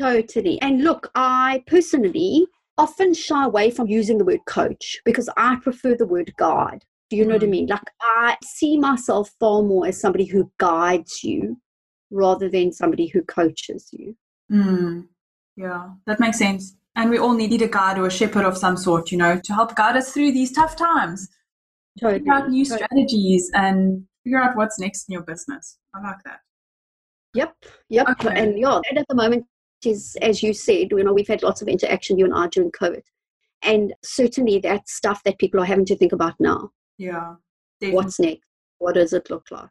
Totally. 0.00 0.60
And 0.60 0.82
look, 0.82 1.10
I 1.14 1.62
personally 1.66 2.46
often 2.78 3.14
shy 3.14 3.44
away 3.44 3.70
from 3.70 3.86
using 3.86 4.18
the 4.18 4.24
word 4.24 4.40
coach 4.46 4.98
because 5.04 5.28
I 5.36 5.56
prefer 5.56 5.94
the 5.94 6.06
word 6.06 6.32
guide. 6.36 6.84
Do 7.10 7.16
you 7.16 7.24
know 7.24 7.32
mm. 7.32 7.34
what 7.34 7.42
I 7.42 7.46
mm. 7.46 7.50
mean? 7.50 7.66
Like, 7.66 7.90
I 8.00 8.36
see 8.42 8.78
myself 8.78 9.30
far 9.38 9.62
more 9.62 9.86
as 9.86 10.00
somebody 10.00 10.24
who 10.24 10.50
guides 10.58 11.22
you 11.22 11.60
rather 12.10 12.48
than 12.48 12.72
somebody 12.72 13.08
who 13.08 13.22
coaches 13.22 13.88
you. 13.92 14.16
Mm. 14.50 15.06
Yeah, 15.56 15.90
that 16.06 16.20
makes 16.20 16.38
sense. 16.38 16.74
And 16.96 17.10
we 17.10 17.18
all 17.18 17.34
needed 17.34 17.62
a 17.62 17.68
guide 17.68 17.98
or 17.98 18.06
a 18.06 18.10
shepherd 18.10 18.44
of 18.44 18.56
some 18.56 18.76
sort, 18.76 19.12
you 19.12 19.18
know, 19.18 19.40
to 19.44 19.52
help 19.52 19.76
guide 19.76 19.96
us 19.96 20.12
through 20.12 20.32
these 20.32 20.52
tough 20.52 20.76
times 20.76 21.28
totally. 22.00 22.20
figure 22.20 22.32
out 22.32 22.48
new 22.48 22.64
totally. 22.64 22.84
strategies 22.84 23.50
and 23.54 24.04
figure 24.22 24.42
out 24.42 24.56
what's 24.56 24.78
next 24.78 25.08
in 25.08 25.12
your 25.12 25.22
business. 25.22 25.78
I 25.94 26.02
like 26.02 26.22
that. 26.24 26.40
Yep, 27.34 27.54
yep. 27.88 28.08
Okay. 28.10 28.32
And 28.34 28.58
yeah, 28.58 28.80
that 28.90 28.98
at 28.98 29.06
the 29.08 29.14
moment 29.14 29.44
is, 29.84 30.16
as 30.22 30.42
you 30.42 30.54
said, 30.54 30.88
you 30.90 31.02
know, 31.02 31.12
we've 31.12 31.28
had 31.28 31.42
lots 31.42 31.62
of 31.62 31.68
interaction, 31.68 32.18
you 32.18 32.24
and 32.24 32.34
I, 32.34 32.46
during 32.48 32.70
COVID. 32.70 33.02
And 33.62 33.94
certainly 34.02 34.58
that's 34.58 34.94
stuff 34.94 35.22
that 35.24 35.38
people 35.38 35.60
are 35.60 35.64
having 35.64 35.86
to 35.86 35.96
think 35.96 36.12
about 36.12 36.34
now. 36.38 36.70
Yeah. 36.98 37.34
Definitely. 37.80 37.96
What's 37.96 38.20
next? 38.20 38.46
What 38.78 38.94
does 38.94 39.12
it 39.12 39.30
look 39.30 39.46
like? 39.50 39.70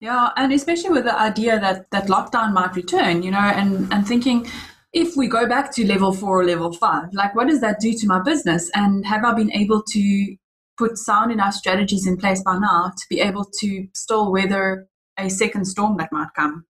Yeah, 0.00 0.30
and 0.36 0.52
especially 0.52 0.90
with 0.90 1.04
the 1.04 1.18
idea 1.18 1.58
that 1.58 1.90
that 1.90 2.06
lockdown 2.06 2.52
might 2.52 2.76
return, 2.76 3.22
you 3.22 3.32
know, 3.32 3.38
and, 3.38 3.92
and 3.92 4.06
thinking 4.06 4.46
if 4.92 5.16
we 5.16 5.26
go 5.26 5.46
back 5.48 5.74
to 5.74 5.86
level 5.86 6.12
four 6.12 6.40
or 6.40 6.44
level 6.44 6.72
five, 6.72 7.12
like 7.12 7.34
what 7.34 7.48
does 7.48 7.60
that 7.60 7.80
do 7.80 7.92
to 7.92 8.06
my 8.06 8.22
business? 8.22 8.70
And 8.74 9.04
have 9.06 9.24
I 9.24 9.34
been 9.34 9.52
able 9.52 9.82
to 9.82 10.36
put 10.78 10.96
sound 10.96 11.32
enough 11.32 11.54
strategies 11.54 12.06
in 12.06 12.16
place 12.16 12.42
by 12.42 12.56
now 12.58 12.92
to 12.96 13.04
be 13.10 13.20
able 13.20 13.44
to 13.60 13.86
still 13.94 14.30
weather 14.32 14.88
a 15.18 15.28
second 15.28 15.64
storm 15.64 15.96
that 15.98 16.12
might 16.12 16.28
come. 16.36 16.64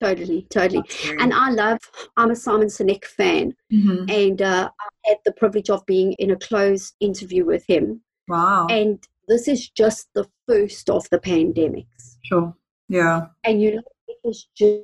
Totally, 0.00 0.48
totally. 0.50 0.82
And 1.20 1.32
I 1.32 1.50
love, 1.50 1.78
I'm 2.16 2.32
a 2.32 2.36
Simon 2.36 2.66
Sinek 2.66 3.04
fan, 3.04 3.54
mm-hmm. 3.72 4.10
and 4.10 4.42
uh, 4.42 4.68
I 4.80 5.08
had 5.08 5.18
the 5.24 5.32
privilege 5.32 5.70
of 5.70 5.86
being 5.86 6.14
in 6.14 6.32
a 6.32 6.36
closed 6.36 6.94
interview 6.98 7.44
with 7.44 7.64
him. 7.68 8.02
Wow. 8.26 8.66
And 8.68 8.98
this 9.28 9.46
is 9.46 9.70
just 9.70 10.08
the 10.14 10.26
first 10.48 10.90
of 10.90 11.08
the 11.10 11.20
pandemics. 11.20 12.16
Sure. 12.24 12.52
Yeah. 12.88 13.26
And 13.44 13.62
you 13.62 13.76
know, 13.76 13.82
it 14.08 14.16
was 14.24 14.48
just, 14.56 14.82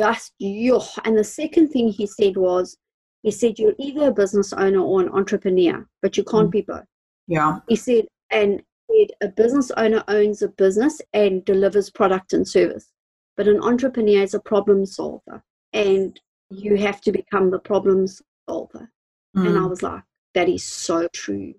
just 0.00 0.32
you. 0.40 0.80
And 1.04 1.16
the 1.16 1.22
second 1.22 1.68
thing 1.68 1.88
he 1.88 2.06
said 2.06 2.36
was, 2.36 2.76
he 3.22 3.30
said, 3.30 3.60
you're 3.60 3.74
either 3.78 4.08
a 4.08 4.12
business 4.12 4.52
owner 4.52 4.80
or 4.80 5.00
an 5.00 5.10
entrepreneur, 5.10 5.86
but 6.02 6.16
you 6.16 6.24
can't 6.24 6.48
mm. 6.48 6.52
be 6.52 6.62
both. 6.62 6.84
Yeah. 7.28 7.58
He 7.68 7.76
said, 7.76 8.06
and 8.30 8.62
a 9.22 9.28
business 9.28 9.70
owner 9.76 10.02
owns 10.08 10.42
a 10.42 10.48
business 10.48 11.00
and 11.12 11.44
delivers 11.44 11.90
product 11.90 12.32
and 12.32 12.46
service, 12.46 12.92
but 13.36 13.48
an 13.48 13.60
entrepreneur 13.60 14.22
is 14.22 14.34
a 14.34 14.40
problem 14.40 14.86
solver, 14.86 15.42
and 15.72 16.20
you 16.50 16.76
have 16.76 17.00
to 17.02 17.12
become 17.12 17.50
the 17.50 17.58
problem 17.58 18.06
solver. 18.48 18.90
Mm. 19.36 19.48
And 19.48 19.56
I 19.58 19.62
mm. 19.62 19.70
was 19.70 19.82
like, 19.82 20.02
that 20.34 20.48
is 20.48 20.64
so 20.64 21.08
true. 21.12 21.54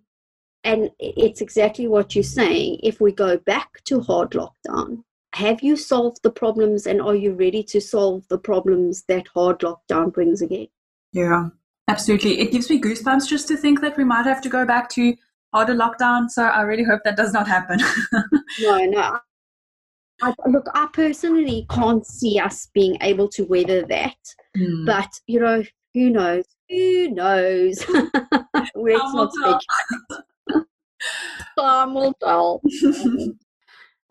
And 0.63 0.91
it's 0.99 1.41
exactly 1.41 1.87
what 1.87 2.15
you're 2.15 2.23
saying. 2.23 2.79
If 2.83 2.99
we 2.99 3.11
go 3.11 3.37
back 3.37 3.83
to 3.85 4.01
hard 4.01 4.31
lockdown, 4.31 5.03
have 5.33 5.61
you 5.61 5.75
solved 5.75 6.19
the 6.23 6.31
problems 6.31 6.87
and 6.87 7.01
are 7.01 7.15
you 7.15 7.33
ready 7.33 7.63
to 7.63 7.79
solve 7.79 8.27
the 8.27 8.37
problems 8.37 9.03
that 9.07 9.27
hard 9.33 9.59
lockdown 9.59 10.11
brings 10.11 10.41
again? 10.41 10.67
Yeah, 11.13 11.49
absolutely. 11.87 12.39
It 12.39 12.51
gives 12.51 12.69
me 12.69 12.81
goosebumps 12.81 13.27
just 13.27 13.47
to 13.49 13.57
think 13.57 13.81
that 13.81 13.97
we 13.97 14.03
might 14.03 14.25
have 14.25 14.41
to 14.41 14.49
go 14.49 14.65
back 14.65 14.89
to 14.89 15.15
harder 15.53 15.75
lockdown. 15.75 16.29
So 16.29 16.43
I 16.43 16.61
really 16.61 16.83
hope 16.83 17.01
that 17.03 17.17
does 17.17 17.33
not 17.33 17.47
happen. 17.47 17.79
no, 18.61 18.77
no. 18.85 19.19
I, 20.21 20.33
look, 20.47 20.67
I 20.73 20.87
personally 20.93 21.67
can't 21.69 22.05
see 22.05 22.39
us 22.39 22.69
being 22.73 22.97
able 23.01 23.27
to 23.29 23.45
weather 23.45 23.85
that. 23.85 24.17
Mm. 24.57 24.85
But, 24.85 25.09
you 25.27 25.39
know, 25.39 25.63
who 25.93 26.09
knows? 26.09 26.45
Who 26.69 27.09
knows? 27.09 27.85
Let's 28.75 29.13
not 29.13 29.31
speak. 29.33 30.63
Time 31.59 31.93
will 31.93 32.13
tell. 32.23 32.61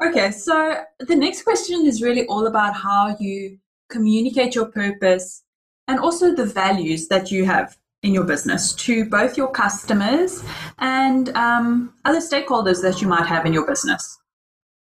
okay, 0.04 0.30
so 0.30 0.82
the 1.00 1.16
next 1.16 1.42
question 1.42 1.86
is 1.86 2.02
really 2.02 2.26
all 2.26 2.46
about 2.46 2.74
how 2.74 3.16
you 3.18 3.58
communicate 3.88 4.54
your 4.54 4.66
purpose 4.66 5.42
and 5.88 5.98
also 5.98 6.34
the 6.34 6.44
values 6.44 7.08
that 7.08 7.30
you 7.30 7.44
have 7.44 7.76
in 8.06 8.14
your 8.14 8.24
business 8.24 8.72
to 8.72 9.04
both 9.04 9.36
your 9.36 9.50
customers 9.50 10.42
and 10.78 11.28
um, 11.36 11.92
other 12.04 12.20
stakeholders 12.20 12.80
that 12.82 13.02
you 13.02 13.08
might 13.08 13.26
have 13.26 13.44
in 13.44 13.52
your 13.52 13.66
business? 13.66 14.18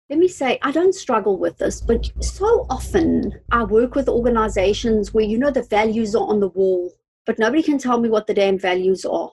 Let 0.10 0.20
me 0.20 0.28
say, 0.28 0.60
I 0.62 0.72
don't 0.72 0.94
struggle 0.94 1.38
with 1.38 1.58
this, 1.58 1.82
but 1.82 2.12
so 2.22 2.68
often 2.70 3.34
I 3.52 3.64
work 3.64 3.96
with 3.96 4.10
organizations 4.10 5.14
where 5.14 5.24
you 5.24 5.38
know 5.38 5.50
the 5.50 5.64
values 5.64 6.14
are 6.16 6.28
on 6.28 6.40
the 6.42 6.50
wall, 6.50 6.92
but 7.26 7.40
nobody 7.40 7.64
can 7.64 7.78
tell 7.78 8.00
me 8.00 8.10
what 8.10 8.28
the 8.28 8.34
damn 8.34 8.60
values 8.60 9.06
are. 9.06 9.32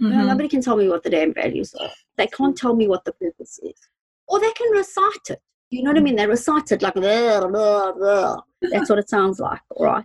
Mm-hmm. 0.00 0.10
Know, 0.10 0.26
nobody 0.26 0.48
can 0.48 0.62
tell 0.62 0.76
me 0.76 0.88
what 0.88 1.02
the 1.02 1.10
damn 1.10 1.34
values 1.34 1.74
are. 1.74 1.90
They 2.16 2.28
can't 2.28 2.56
tell 2.56 2.76
me 2.76 2.86
what 2.86 3.04
the 3.04 3.12
purpose 3.12 3.58
is. 3.62 3.88
Or 4.28 4.38
they 4.38 4.52
can 4.52 4.70
recite 4.70 5.30
it. 5.30 5.42
You 5.70 5.82
know 5.82 5.90
what 5.90 5.98
I 5.98 6.02
mean? 6.02 6.16
They 6.16 6.26
recite 6.26 6.70
it 6.70 6.80
like, 6.80 6.94
blah, 6.94 7.46
blah, 7.46 7.92
blah. 7.92 8.40
that's 8.62 8.88
what 8.88 8.98
it 9.00 9.10
sounds 9.10 9.40
like, 9.40 9.60
all 9.70 9.86
right? 9.86 10.04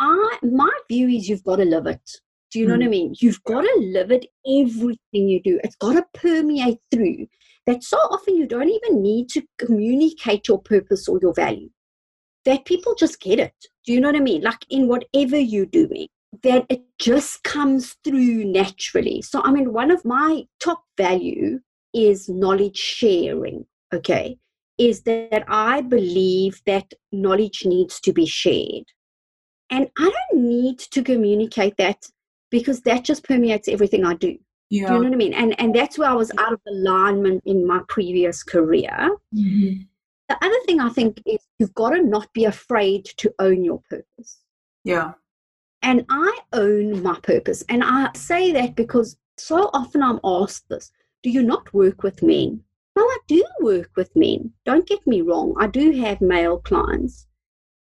I 0.00 0.38
my 0.42 0.70
view 0.88 1.08
is 1.08 1.28
you've 1.28 1.44
got 1.44 1.56
to 1.56 1.64
live 1.64 1.86
it. 1.86 2.10
Do 2.50 2.58
you 2.58 2.66
know 2.66 2.74
mm. 2.74 2.78
what 2.78 2.82
I 2.82 2.86
hmm. 2.86 2.90
mean? 2.90 3.14
You've 3.20 3.44
got 3.44 3.60
to 3.60 3.76
live 3.78 4.10
it 4.10 4.26
everything 4.44 5.28
you 5.28 5.40
do. 5.42 5.60
It's 5.62 5.76
got 5.76 5.92
to 5.92 6.04
permeate 6.14 6.78
through. 6.90 7.26
That 7.66 7.84
so 7.84 7.98
often 7.98 8.34
you 8.36 8.46
don't 8.46 8.68
even 8.68 9.02
need 9.02 9.28
to 9.30 9.42
communicate 9.58 10.48
your 10.48 10.60
purpose 10.60 11.06
or 11.06 11.20
your 11.22 11.34
value. 11.34 11.68
That 12.44 12.64
people 12.64 12.94
just 12.94 13.20
get 13.20 13.38
it. 13.38 13.54
Do 13.84 13.92
you 13.92 14.00
know 14.00 14.08
what 14.08 14.16
I 14.16 14.20
mean? 14.20 14.42
Like 14.42 14.64
in 14.70 14.88
whatever 14.88 15.38
you're 15.38 15.66
doing, 15.66 16.08
that 16.42 16.64
it 16.68 16.82
just 16.98 17.44
comes 17.44 17.96
through 18.02 18.44
naturally. 18.44 19.22
So 19.22 19.42
I 19.44 19.52
mean, 19.52 19.72
one 19.72 19.90
of 19.92 20.04
my 20.04 20.44
top 20.58 20.82
value 20.96 21.60
is 21.94 22.28
knowledge 22.28 22.78
sharing. 22.78 23.66
Okay. 23.92 24.38
is 24.78 25.02
that 25.02 25.44
I 25.46 25.82
believe 25.82 26.62
that 26.64 26.94
knowledge 27.12 27.66
needs 27.66 28.00
to 28.00 28.12
be 28.14 28.24
shared. 28.24 28.86
And 29.70 29.88
I 29.98 30.10
don't 30.10 30.42
need 30.42 30.78
to 30.78 31.02
communicate 31.02 31.76
that 31.78 32.06
because 32.50 32.80
that 32.82 33.04
just 33.04 33.24
permeates 33.24 33.68
everything 33.68 34.04
I 34.04 34.14
do. 34.14 34.36
Yeah. 34.68 34.88
Do 34.88 34.94
you 34.94 35.00
know 35.00 35.04
what 35.08 35.14
I 35.14 35.16
mean? 35.16 35.34
And 35.34 35.58
and 35.60 35.74
that's 35.74 35.98
where 35.98 36.08
I 36.08 36.14
was 36.14 36.30
out 36.38 36.52
of 36.52 36.60
alignment 36.68 37.42
in 37.44 37.66
my 37.66 37.80
previous 37.88 38.42
career. 38.42 39.10
Mm-hmm. 39.34 39.82
The 40.28 40.44
other 40.44 40.60
thing 40.66 40.80
I 40.80 40.88
think 40.90 41.20
is 41.26 41.40
you've 41.58 41.74
got 41.74 41.90
to 41.90 42.02
not 42.02 42.32
be 42.32 42.44
afraid 42.44 43.04
to 43.16 43.34
own 43.40 43.64
your 43.64 43.82
purpose. 43.90 44.38
Yeah. 44.84 45.12
And 45.82 46.04
I 46.08 46.38
own 46.52 47.02
my 47.02 47.18
purpose. 47.20 47.64
And 47.68 47.82
I 47.82 48.10
say 48.14 48.52
that 48.52 48.76
because 48.76 49.16
so 49.38 49.70
often 49.72 50.02
I'm 50.02 50.20
asked 50.22 50.68
this 50.68 50.92
do 51.22 51.30
you 51.30 51.42
not 51.42 51.72
work 51.74 52.02
with 52.02 52.22
men? 52.22 52.62
No, 52.96 53.02
I 53.02 53.18
do 53.26 53.44
work 53.60 53.90
with 53.96 54.14
men. 54.14 54.52
Don't 54.64 54.86
get 54.86 55.06
me 55.06 55.20
wrong. 55.20 55.54
I 55.58 55.66
do 55.66 55.92
have 55.92 56.20
male 56.20 56.58
clients. 56.58 57.26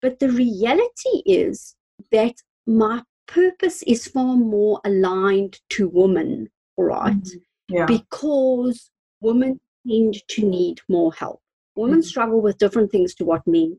But 0.03 0.19
the 0.19 0.31
reality 0.31 1.23
is 1.27 1.77
that 2.13 2.35
my 2.67 3.03
purpose 3.27 3.83
is 3.85 4.07
far 4.07 4.37
more 4.37 4.81
aligned 4.85 5.61
to 5.71 5.89
women, 5.89 6.49
right? 6.77 7.15
Mm-hmm. 7.15 7.75
Yeah. 7.75 7.87
Because 7.87 8.91
women 9.21 9.61
tend 9.89 10.17
to 10.29 10.45
need 10.45 10.81
more 10.89 11.13
help. 11.13 11.41
Women 11.77 12.01
mm-hmm. 12.01 12.07
struggle 12.07 12.41
with 12.41 12.59
different 12.59 12.91
things 12.91 13.15
to 13.17 13.25
what 13.25 13.47
men. 13.47 13.79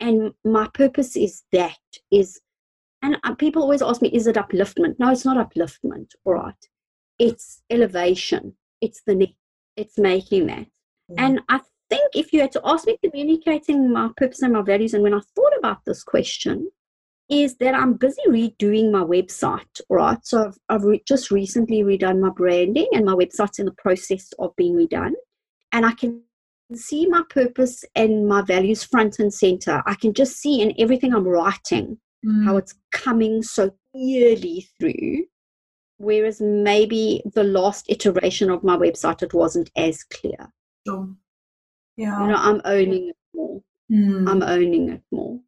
And 0.00 0.32
my 0.44 0.68
purpose 0.72 1.16
is 1.16 1.42
that 1.52 1.76
is 2.10 2.40
and 3.02 3.16
uh, 3.24 3.34
people 3.34 3.62
always 3.62 3.82
ask 3.82 4.02
me, 4.02 4.10
is 4.10 4.26
it 4.26 4.36
upliftment? 4.36 4.96
No, 4.98 5.10
it's 5.10 5.24
not 5.24 5.36
upliftment, 5.38 6.10
all 6.24 6.34
right. 6.34 6.68
It's 7.18 7.62
elevation. 7.70 8.54
It's 8.80 9.02
the 9.06 9.14
next, 9.14 9.34
it's 9.76 9.98
making 9.98 10.46
that. 10.48 10.66
Mm. 11.10 11.14
And 11.18 11.40
I 11.48 11.60
think 11.90 12.10
if 12.14 12.32
you 12.32 12.40
had 12.40 12.52
to 12.52 12.62
ask 12.64 12.86
me 12.86 12.96
communicating 13.04 13.92
my 13.92 14.08
purpose 14.16 14.42
and 14.42 14.54
my 14.54 14.62
values, 14.62 14.94
and 14.94 15.02
when 15.02 15.14
I 15.14 15.20
thought 15.34 15.52
about 15.58 15.78
this 15.84 16.02
question, 16.02 16.70
is 17.28 17.56
that 17.58 17.74
I'm 17.74 17.94
busy 17.94 18.22
redoing 18.28 18.90
my 18.90 19.02
website, 19.02 19.80
right? 19.88 20.18
So 20.24 20.46
I've, 20.46 20.58
I've 20.68 20.84
re- 20.84 21.02
just 21.06 21.30
recently 21.30 21.82
redone 21.82 22.20
my 22.20 22.30
branding, 22.30 22.88
and 22.92 23.04
my 23.04 23.14
website's 23.14 23.58
in 23.58 23.66
the 23.66 23.74
process 23.78 24.32
of 24.38 24.56
being 24.56 24.74
redone. 24.74 25.12
And 25.72 25.86
I 25.86 25.92
can 25.92 26.22
see 26.74 27.06
my 27.06 27.22
purpose 27.30 27.84
and 27.94 28.26
my 28.26 28.42
values 28.42 28.84
front 28.84 29.18
and 29.18 29.32
center. 29.32 29.82
I 29.86 29.94
can 29.94 30.12
just 30.14 30.38
see 30.38 30.60
in 30.60 30.74
everything 30.78 31.14
I'm 31.14 31.26
writing 31.26 31.98
mm. 32.24 32.44
how 32.44 32.56
it's 32.56 32.74
coming 32.92 33.42
so 33.42 33.72
clearly 33.92 34.68
through. 34.78 35.24
Whereas 35.98 36.40
maybe 36.40 37.22
the 37.34 37.44
last 37.44 37.86
iteration 37.88 38.50
of 38.50 38.64
my 38.64 38.76
website, 38.76 39.22
it 39.22 39.34
wasn't 39.34 39.70
as 39.76 40.02
clear. 40.04 40.52
Sure. 40.86 41.08
Yeah. 42.00 42.18
You 42.18 42.28
know, 42.28 42.36
I'm 42.36 42.62
owning 42.64 43.08
it 43.10 43.16
more. 43.34 43.60
Mm. 43.92 44.26
I'm 44.26 44.42
owning 44.42 44.88
it 44.88 45.02
more. 45.12 45.38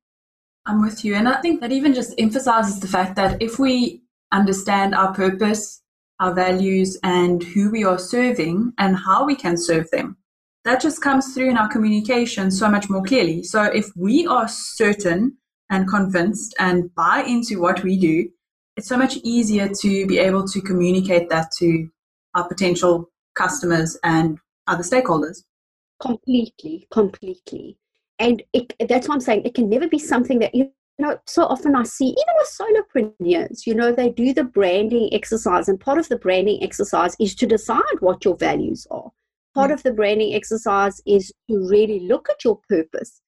I'm 0.66 0.82
with 0.82 1.02
you. 1.02 1.14
And 1.14 1.26
I 1.26 1.40
think 1.40 1.62
that 1.62 1.72
even 1.72 1.94
just 1.94 2.12
emphasizes 2.18 2.78
the 2.78 2.86
fact 2.86 3.16
that 3.16 3.40
if 3.40 3.58
we 3.58 4.02
understand 4.32 4.94
our 4.94 5.14
purpose, 5.14 5.82
our 6.20 6.34
values, 6.34 6.98
and 7.02 7.42
who 7.42 7.70
we 7.70 7.84
are 7.84 7.98
serving 7.98 8.74
and 8.76 8.98
how 8.98 9.24
we 9.24 9.34
can 9.34 9.56
serve 9.56 9.90
them, 9.92 10.18
that 10.66 10.82
just 10.82 11.00
comes 11.00 11.32
through 11.32 11.48
in 11.48 11.56
our 11.56 11.68
communication 11.68 12.50
so 12.50 12.68
much 12.68 12.90
more 12.90 13.02
clearly. 13.02 13.42
So 13.44 13.62
if 13.62 13.86
we 13.96 14.26
are 14.26 14.46
certain 14.46 15.38
and 15.70 15.88
convinced 15.88 16.54
and 16.58 16.94
buy 16.94 17.24
into 17.26 17.62
what 17.62 17.82
we 17.82 17.98
do, 17.98 18.28
it's 18.76 18.88
so 18.88 18.98
much 18.98 19.16
easier 19.24 19.70
to 19.80 20.06
be 20.06 20.18
able 20.18 20.46
to 20.48 20.60
communicate 20.60 21.30
that 21.30 21.50
to 21.60 21.88
our 22.34 22.46
potential 22.46 23.08
customers 23.34 23.98
and 24.04 24.38
other 24.66 24.82
stakeholders. 24.82 25.44
Completely, 26.02 26.86
completely. 26.90 27.78
And 28.18 28.42
it, 28.52 28.72
that's 28.88 29.08
what 29.08 29.14
I'm 29.14 29.20
saying. 29.20 29.42
It 29.44 29.54
can 29.54 29.68
never 29.68 29.88
be 29.88 29.98
something 29.98 30.38
that 30.40 30.54
you 30.54 30.70
know, 30.98 31.18
so 31.26 31.44
often 31.44 31.74
I 31.74 31.84
see, 31.84 32.08
even 32.08 32.34
with 32.38 33.16
solopreneurs, 33.16 33.66
you 33.66 33.74
know, 33.74 33.92
they 33.92 34.10
do 34.10 34.34
the 34.34 34.44
branding 34.44 35.08
exercise, 35.12 35.68
and 35.68 35.80
part 35.80 35.98
of 35.98 36.08
the 36.08 36.18
branding 36.18 36.62
exercise 36.62 37.16
is 37.18 37.34
to 37.36 37.46
decide 37.46 38.00
what 38.00 38.24
your 38.24 38.36
values 38.36 38.86
are. 38.90 39.10
Part 39.54 39.70
mm. 39.70 39.74
of 39.74 39.82
the 39.82 39.92
branding 39.92 40.34
exercise 40.34 41.00
is 41.06 41.32
to 41.48 41.68
really 41.68 42.00
look 42.00 42.28
at 42.28 42.44
your 42.44 42.60
purpose 42.68 43.22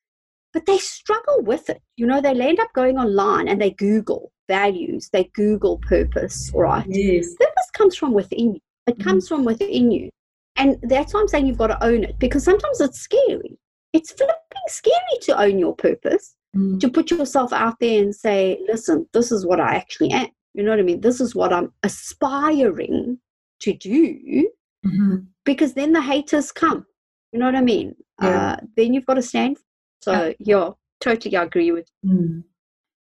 but 0.55 0.65
they 0.67 0.79
struggle 0.79 1.43
with 1.43 1.69
it. 1.69 1.83
You 1.97 2.07
know, 2.07 2.23
they 2.23 2.31
end 2.31 2.61
up 2.61 2.73
going 2.75 2.97
online 2.97 3.49
and 3.49 3.61
they 3.61 3.73
Google 3.73 4.33
values, 4.49 5.11
they 5.13 5.25
Google 5.35 5.79
purpose, 5.79 6.51
right? 6.55 6.87
Yes. 6.89 7.35
Purpose 7.35 7.71
comes 7.75 7.97
from 7.97 8.15
within 8.15 8.55
you. 8.55 8.61
It 8.87 8.99
mm 8.99 9.05
comes 9.05 9.29
from 9.29 9.45
within 9.45 9.91
you. 9.91 10.11
And 10.57 10.77
that's 10.83 11.13
why 11.13 11.21
I'm 11.21 11.29
saying 11.29 11.47
you've 11.47 11.59
got 11.59 11.69
to 11.69 11.85
own 11.85 12.05
it 12.05 12.19
because 12.19 12.45
sometimes 12.45 12.81
it's 12.81 13.01
scary. 13.01 13.59
It's 13.93 14.13
flipping 14.13 14.35
scary 14.69 15.19
to 15.23 15.41
own 15.41 15.59
your 15.59 15.75
purpose, 15.75 16.35
mm. 16.57 16.81
to 16.81 16.89
put 16.89 17.11
yourself 17.11 17.53
out 17.53 17.79
there 17.81 18.03
and 18.03 18.15
say, 18.15 18.59
listen, 18.69 19.07
this 19.13 19.31
is 19.33 19.47
what 19.47 19.61
I 19.61 19.75
actually 19.75 20.11
am. 20.11 20.29
You 20.55 20.63
know 20.63 20.71
what 20.71 20.79
I 20.79 20.83
mean? 20.83 21.01
This 21.01 21.21
is 21.21 21.35
what 21.35 21.53
I'm 21.53 21.73
aspiring 21.83 23.19
to 23.61 23.73
do 23.73 24.49
mm-hmm. 24.87 25.17
because 25.45 25.75
then 25.75 25.93
the 25.93 26.03
haters 26.03 26.53
come. 26.53 26.87
You 27.33 27.41
know 27.41 27.47
what 27.47 27.57
I 27.57 27.63
mean? 27.63 27.97
Yeah. 28.23 28.53
Uh, 28.53 28.57
then 28.77 28.95
you've 28.95 29.07
got 29.07 29.15
to 29.15 29.23
stand 29.23 29.59
so 30.05 30.35
yeah, 30.39 30.69
totally 31.01 31.35
agree 31.35 31.73
with. 31.73 31.89
Mm. 32.05 32.45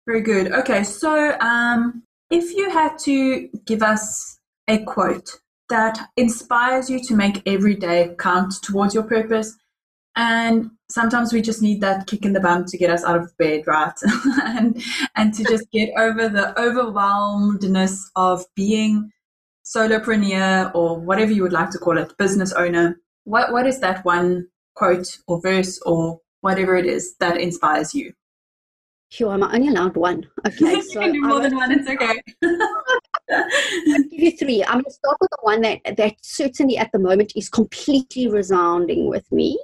Very 0.06 0.22
good. 0.22 0.52
Okay, 0.52 0.82
so 0.82 1.38
um, 1.38 2.02
if 2.30 2.52
you 2.56 2.68
had 2.68 2.98
to 3.04 3.48
give 3.64 3.82
us 3.82 4.40
a 4.66 4.78
quote 4.78 5.38
that 5.70 6.08
inspires 6.16 6.90
you 6.90 7.00
to 7.04 7.16
make 7.16 7.42
every 7.46 7.74
day 7.74 8.14
count 8.18 8.54
towards 8.62 8.94
your 8.94 9.04
purpose, 9.04 9.56
and 10.16 10.70
sometimes 10.90 11.32
we 11.32 11.40
just 11.40 11.62
need 11.62 11.80
that 11.80 12.06
kick 12.06 12.24
in 12.24 12.32
the 12.32 12.40
bum 12.40 12.64
to 12.66 12.76
get 12.76 12.90
us 12.90 13.04
out 13.04 13.16
of 13.16 13.36
bed, 13.38 13.66
right? 13.66 13.94
and 14.44 14.82
and 15.16 15.34
to 15.34 15.44
just 15.44 15.70
get 15.70 15.90
over 15.96 16.28
the 16.28 16.58
overwhelmedness 16.60 18.10
of 18.16 18.44
being 18.54 19.10
solopreneur 19.64 20.74
or 20.74 20.98
whatever 21.00 21.32
you 21.32 21.42
would 21.42 21.52
like 21.52 21.70
to 21.70 21.78
call 21.78 21.98
it, 21.98 22.16
business 22.18 22.52
owner. 22.52 23.00
What 23.24 23.52
what 23.52 23.66
is 23.66 23.80
that 23.80 24.04
one 24.04 24.48
quote 24.74 25.18
or 25.26 25.40
verse 25.40 25.80
or 25.84 26.20
whatever 26.40 26.76
it 26.76 26.86
is 26.86 27.16
that 27.20 27.36
inspires 27.36 27.94
you. 27.94 28.12
Sure, 29.10 29.30
I'm 29.30 29.42
only 29.42 29.68
allowed 29.68 29.96
one. 29.96 30.26
Okay, 30.46 30.80
so 30.82 31.00
can 31.00 31.12
do 31.12 31.20
more 31.20 31.40
than 31.40 31.56
one. 31.56 31.72
It's 31.72 31.88
okay. 31.88 32.22
I'll 33.32 34.02
give 34.04 34.20
you 34.20 34.30
three. 34.36 34.64
I'm 34.64 34.74
going 34.74 34.84
to 34.84 34.90
start 34.90 35.16
with 35.20 35.30
the 35.30 35.38
one 35.42 35.60
that 35.62 35.80
that 35.96 36.14
certainly 36.22 36.78
at 36.78 36.92
the 36.92 36.98
moment 36.98 37.32
is 37.34 37.48
completely 37.48 38.28
resounding 38.28 39.08
with 39.08 39.30
me, 39.32 39.58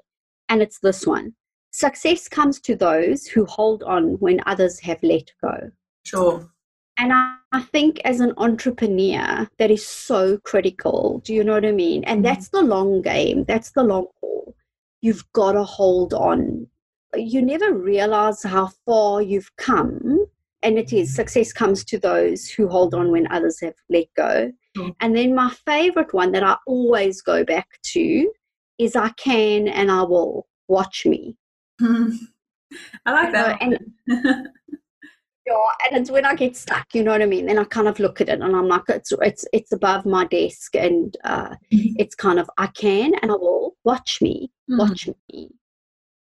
and 0.48 0.62
it's 0.62 0.80
this 0.80 1.06
one: 1.06 1.34
Success 1.70 2.26
comes 2.26 2.58
to 2.62 2.74
those 2.74 3.26
who 3.26 3.44
hold 3.46 3.84
on 3.84 4.14
when 4.14 4.40
others 4.46 4.80
have 4.80 5.00
let 5.02 5.30
go. 5.40 5.70
Sure. 6.04 6.50
And 6.98 7.12
I, 7.12 7.36
I 7.52 7.62
think 7.62 8.00
as 8.04 8.20
an 8.20 8.32
entrepreneur, 8.38 9.48
that 9.58 9.70
is 9.70 9.86
so 9.86 10.38
critical. 10.38 11.20
Do 11.24 11.34
you 11.34 11.44
know 11.44 11.52
what 11.52 11.66
I 11.66 11.72
mean? 11.72 12.02
And 12.04 12.24
mm-hmm. 12.24 12.34
that's 12.34 12.48
the 12.48 12.62
long 12.62 13.02
game. 13.02 13.44
That's 13.44 13.70
the 13.70 13.82
long 13.82 14.06
haul. 14.20 14.54
you've 15.02 15.30
got 15.32 15.52
to 15.52 15.64
hold 15.64 16.14
on. 16.14 16.66
You 17.14 17.42
never 17.42 17.72
realize 17.72 18.42
how 18.42 18.70
far 18.84 19.22
you've 19.22 19.54
come. 19.56 20.26
And 20.62 20.78
it 20.78 20.92
is 20.92 21.14
success 21.14 21.52
comes 21.52 21.84
to 21.84 21.98
those 21.98 22.48
who 22.48 22.68
hold 22.68 22.94
on 22.94 23.10
when 23.10 23.30
others 23.30 23.60
have 23.60 23.74
let 23.88 24.06
go. 24.16 24.52
Mm. 24.76 24.94
And 25.00 25.16
then 25.16 25.34
my 25.34 25.50
favorite 25.64 26.12
one 26.12 26.32
that 26.32 26.42
I 26.42 26.56
always 26.66 27.22
go 27.22 27.44
back 27.44 27.68
to 27.92 28.32
is 28.78 28.96
I 28.96 29.10
can 29.10 29.68
and 29.68 29.90
I 29.90 30.02
will. 30.02 30.46
Watch 30.68 31.06
me. 31.06 31.36
I 31.80 33.12
like 33.12 33.32
that. 33.32 33.58
and, 33.60 33.78
yeah, 34.08 35.54
and 35.86 36.00
it's 36.00 36.10
when 36.10 36.24
I 36.24 36.34
get 36.34 36.56
stuck, 36.56 36.86
you 36.92 37.02
know 37.02 37.12
what 37.12 37.22
I 37.22 37.26
mean. 37.26 37.46
Then 37.46 37.58
I 37.58 37.64
kind 37.64 37.88
of 37.88 38.00
look 38.00 38.20
at 38.20 38.28
it 38.28 38.40
and 38.40 38.56
I'm 38.56 38.66
like, 38.66 38.88
it's 38.88 39.12
it's 39.22 39.44
it's 39.52 39.72
above 39.72 40.06
my 40.06 40.26
desk, 40.26 40.74
and 40.74 41.16
uh, 41.24 41.50
mm-hmm. 41.72 41.94
it's 41.98 42.14
kind 42.14 42.38
of 42.38 42.50
I 42.58 42.66
can 42.68 43.14
and 43.22 43.30
I 43.30 43.34
will 43.34 43.76
watch 43.84 44.18
me, 44.20 44.50
mm-hmm. 44.68 44.78
watch 44.78 45.08
me. 45.30 45.50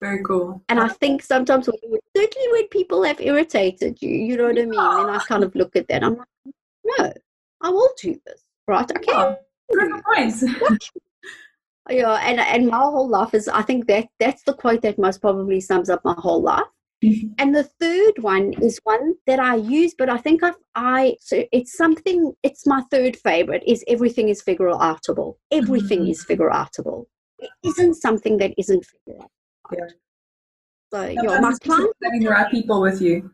Very 0.04 0.22
cool. 0.24 0.62
And 0.68 0.80
I 0.80 0.88
think 0.88 1.22
sometimes, 1.22 1.66
when, 1.66 2.00
certainly 2.16 2.48
when 2.52 2.68
people 2.68 3.02
have 3.04 3.20
irritated 3.20 4.00
you, 4.00 4.10
you 4.10 4.36
know 4.36 4.44
what 4.44 4.58
I 4.58 4.66
mean. 4.66 4.78
And 4.78 5.10
I 5.10 5.18
kind 5.26 5.44
of 5.44 5.54
look 5.54 5.76
at 5.76 5.88
that. 5.88 6.04
I'm 6.04 6.16
like, 6.16 6.54
no, 6.84 7.12
I 7.62 7.70
will 7.70 7.90
do 8.00 8.18
this, 8.26 8.42
right? 8.68 8.90
I 8.90 8.98
can. 8.98 9.36
Oh, 9.72 10.02
points. 10.14 10.44
yeah, 11.90 12.14
and 12.22 12.40
and 12.40 12.66
my 12.66 12.78
whole 12.78 13.08
life 13.08 13.34
is. 13.34 13.48
I 13.48 13.62
think 13.62 13.86
that 13.86 14.08
that's 14.20 14.42
the 14.42 14.54
quote 14.54 14.82
that 14.82 14.98
most 14.98 15.20
probably 15.20 15.60
sums 15.60 15.88
up 15.88 16.04
my 16.04 16.14
whole 16.18 16.42
life 16.42 16.66
Mm-hmm. 17.04 17.28
And 17.38 17.54
the 17.54 17.64
third 17.64 18.22
one 18.22 18.54
is 18.62 18.80
one 18.84 19.14
that 19.26 19.38
I 19.38 19.56
use, 19.56 19.94
but 19.96 20.08
I 20.08 20.16
think 20.16 20.42
I've, 20.42 20.56
I 20.74 21.16
so 21.20 21.44
it's 21.52 21.76
something. 21.76 22.32
It's 22.42 22.66
my 22.66 22.82
third 22.90 23.16
favorite. 23.16 23.62
Is 23.66 23.84
everything 23.88 24.30
is 24.30 24.40
figure 24.40 24.68
outable. 24.68 25.34
Everything 25.50 26.00
mm-hmm. 26.00 26.10
is 26.10 26.24
figure 26.24 26.50
outable. 26.50 27.04
It 27.38 27.50
isn't 27.64 27.96
something 27.96 28.38
that 28.38 28.54
isn't 28.56 28.86
figure 28.86 29.22
out. 29.22 29.30
Yeah. 29.72 29.86
So 30.92 31.06
yeah, 31.08 31.40
my 31.40 31.52
clients 31.60 31.94
having 32.02 32.22
the 32.22 32.30
right 32.30 32.50
people 32.50 32.80
with 32.80 33.00
you. 33.00 33.30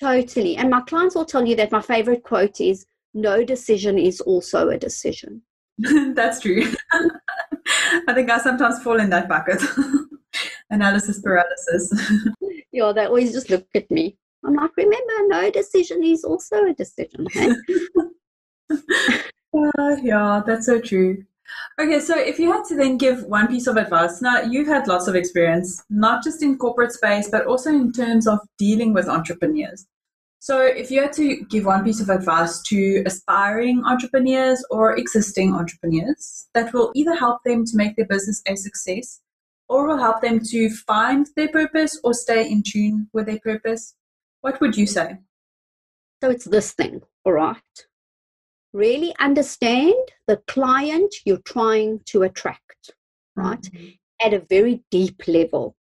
Totally. 0.00 0.56
And 0.56 0.70
my 0.70 0.80
clients 0.80 1.14
will 1.14 1.24
tell 1.24 1.46
you 1.46 1.54
that 1.56 1.70
my 1.70 1.82
favorite 1.82 2.24
quote 2.24 2.60
is 2.60 2.86
no 3.14 3.44
decision 3.44 3.98
is 3.98 4.20
also 4.20 4.70
a 4.70 4.78
decision. 4.78 5.42
That's 6.14 6.40
true. 6.40 6.64
I 8.08 8.14
think 8.14 8.30
I 8.30 8.38
sometimes 8.38 8.82
fall 8.82 8.98
in 8.98 9.10
that 9.10 9.28
bucket. 9.28 9.62
analysis 10.70 11.20
paralysis. 11.20 11.92
yeah, 12.72 12.92
they 12.92 13.04
always 13.04 13.32
just 13.32 13.50
look 13.50 13.66
at 13.74 13.90
me. 13.90 14.16
I'm 14.44 14.54
like, 14.54 14.76
remember, 14.76 15.28
no 15.28 15.50
decision 15.50 16.02
is 16.02 16.24
also 16.24 16.64
a 16.64 16.74
decision. 16.74 17.26
Hey? 17.30 17.52
uh, 18.70 19.96
yeah, 20.02 20.42
that's 20.44 20.66
so 20.66 20.80
true. 20.80 21.24
Okay, 21.80 22.00
so 22.00 22.18
if 22.18 22.38
you 22.38 22.52
had 22.52 22.64
to 22.66 22.76
then 22.76 22.98
give 22.98 23.24
one 23.24 23.48
piece 23.48 23.66
of 23.66 23.76
advice, 23.76 24.20
now 24.20 24.42
you've 24.42 24.68
had 24.68 24.86
lots 24.86 25.08
of 25.08 25.14
experience, 25.14 25.82
not 25.88 26.22
just 26.22 26.42
in 26.42 26.58
corporate 26.58 26.92
space, 26.92 27.28
but 27.30 27.46
also 27.46 27.70
in 27.70 27.92
terms 27.92 28.26
of 28.26 28.40
dealing 28.58 28.92
with 28.92 29.08
entrepreneurs. 29.08 29.86
So, 30.38 30.60
if 30.60 30.90
you 30.90 31.00
had 31.00 31.12
to 31.12 31.36
give 31.48 31.66
one 31.66 31.84
piece 31.84 32.00
of 32.00 32.08
advice 32.08 32.60
to 32.62 33.04
aspiring 33.06 33.84
entrepreneurs 33.84 34.64
or 34.70 34.96
existing 34.96 35.54
entrepreneurs 35.54 36.48
that 36.52 36.74
will 36.74 36.90
either 36.96 37.14
help 37.14 37.44
them 37.44 37.64
to 37.64 37.76
make 37.76 37.94
their 37.94 38.06
business 38.06 38.42
a 38.46 38.56
success 38.56 39.20
or 39.68 39.86
will 39.86 39.98
help 39.98 40.20
them 40.20 40.40
to 40.50 40.68
find 40.68 41.28
their 41.36 41.48
purpose 41.48 41.98
or 42.02 42.12
stay 42.12 42.50
in 42.50 42.64
tune 42.66 43.08
with 43.12 43.26
their 43.26 43.38
purpose, 43.38 43.94
what 44.40 44.60
would 44.60 44.76
you 44.76 44.84
say? 44.84 45.18
So, 46.20 46.30
it's 46.30 46.44
this 46.44 46.72
thing, 46.72 47.02
all 47.24 47.34
right? 47.34 47.86
Really 48.72 49.14
understand 49.20 49.94
the 50.26 50.40
client 50.46 51.14
you're 51.24 51.42
trying 51.44 52.00
to 52.06 52.22
attract, 52.22 52.92
right? 53.36 53.60
Mm-hmm. 53.60 53.88
At 54.20 54.34
a 54.34 54.46
very 54.48 54.82
deep 54.90 55.22
level 55.26 55.76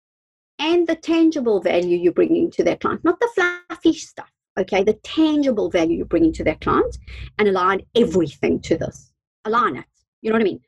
and 0.59 0.87
the 0.87 0.95
tangible 0.95 1.61
value 1.61 1.97
you're 1.97 2.11
bringing 2.11 2.51
to 2.51 2.63
that 2.63 2.81
client, 2.81 3.03
not 3.03 3.19
the 3.19 3.29
fluffy 3.35 3.93
stuff 3.93 4.31
okay, 4.59 4.83
the 4.83 4.93
tangible 5.03 5.69
value 5.69 5.97
you're 5.97 6.05
bringing 6.05 6.33
to 6.33 6.43
that 6.43 6.61
client 6.61 6.97
and 7.37 7.47
align 7.47 7.81
everything 7.95 8.59
to 8.61 8.77
this. 8.77 9.11
Align 9.45 9.77
it. 9.77 9.85
You 10.21 10.29
know 10.29 10.35
what 10.35 10.41
I 10.41 10.45
mean? 10.45 10.61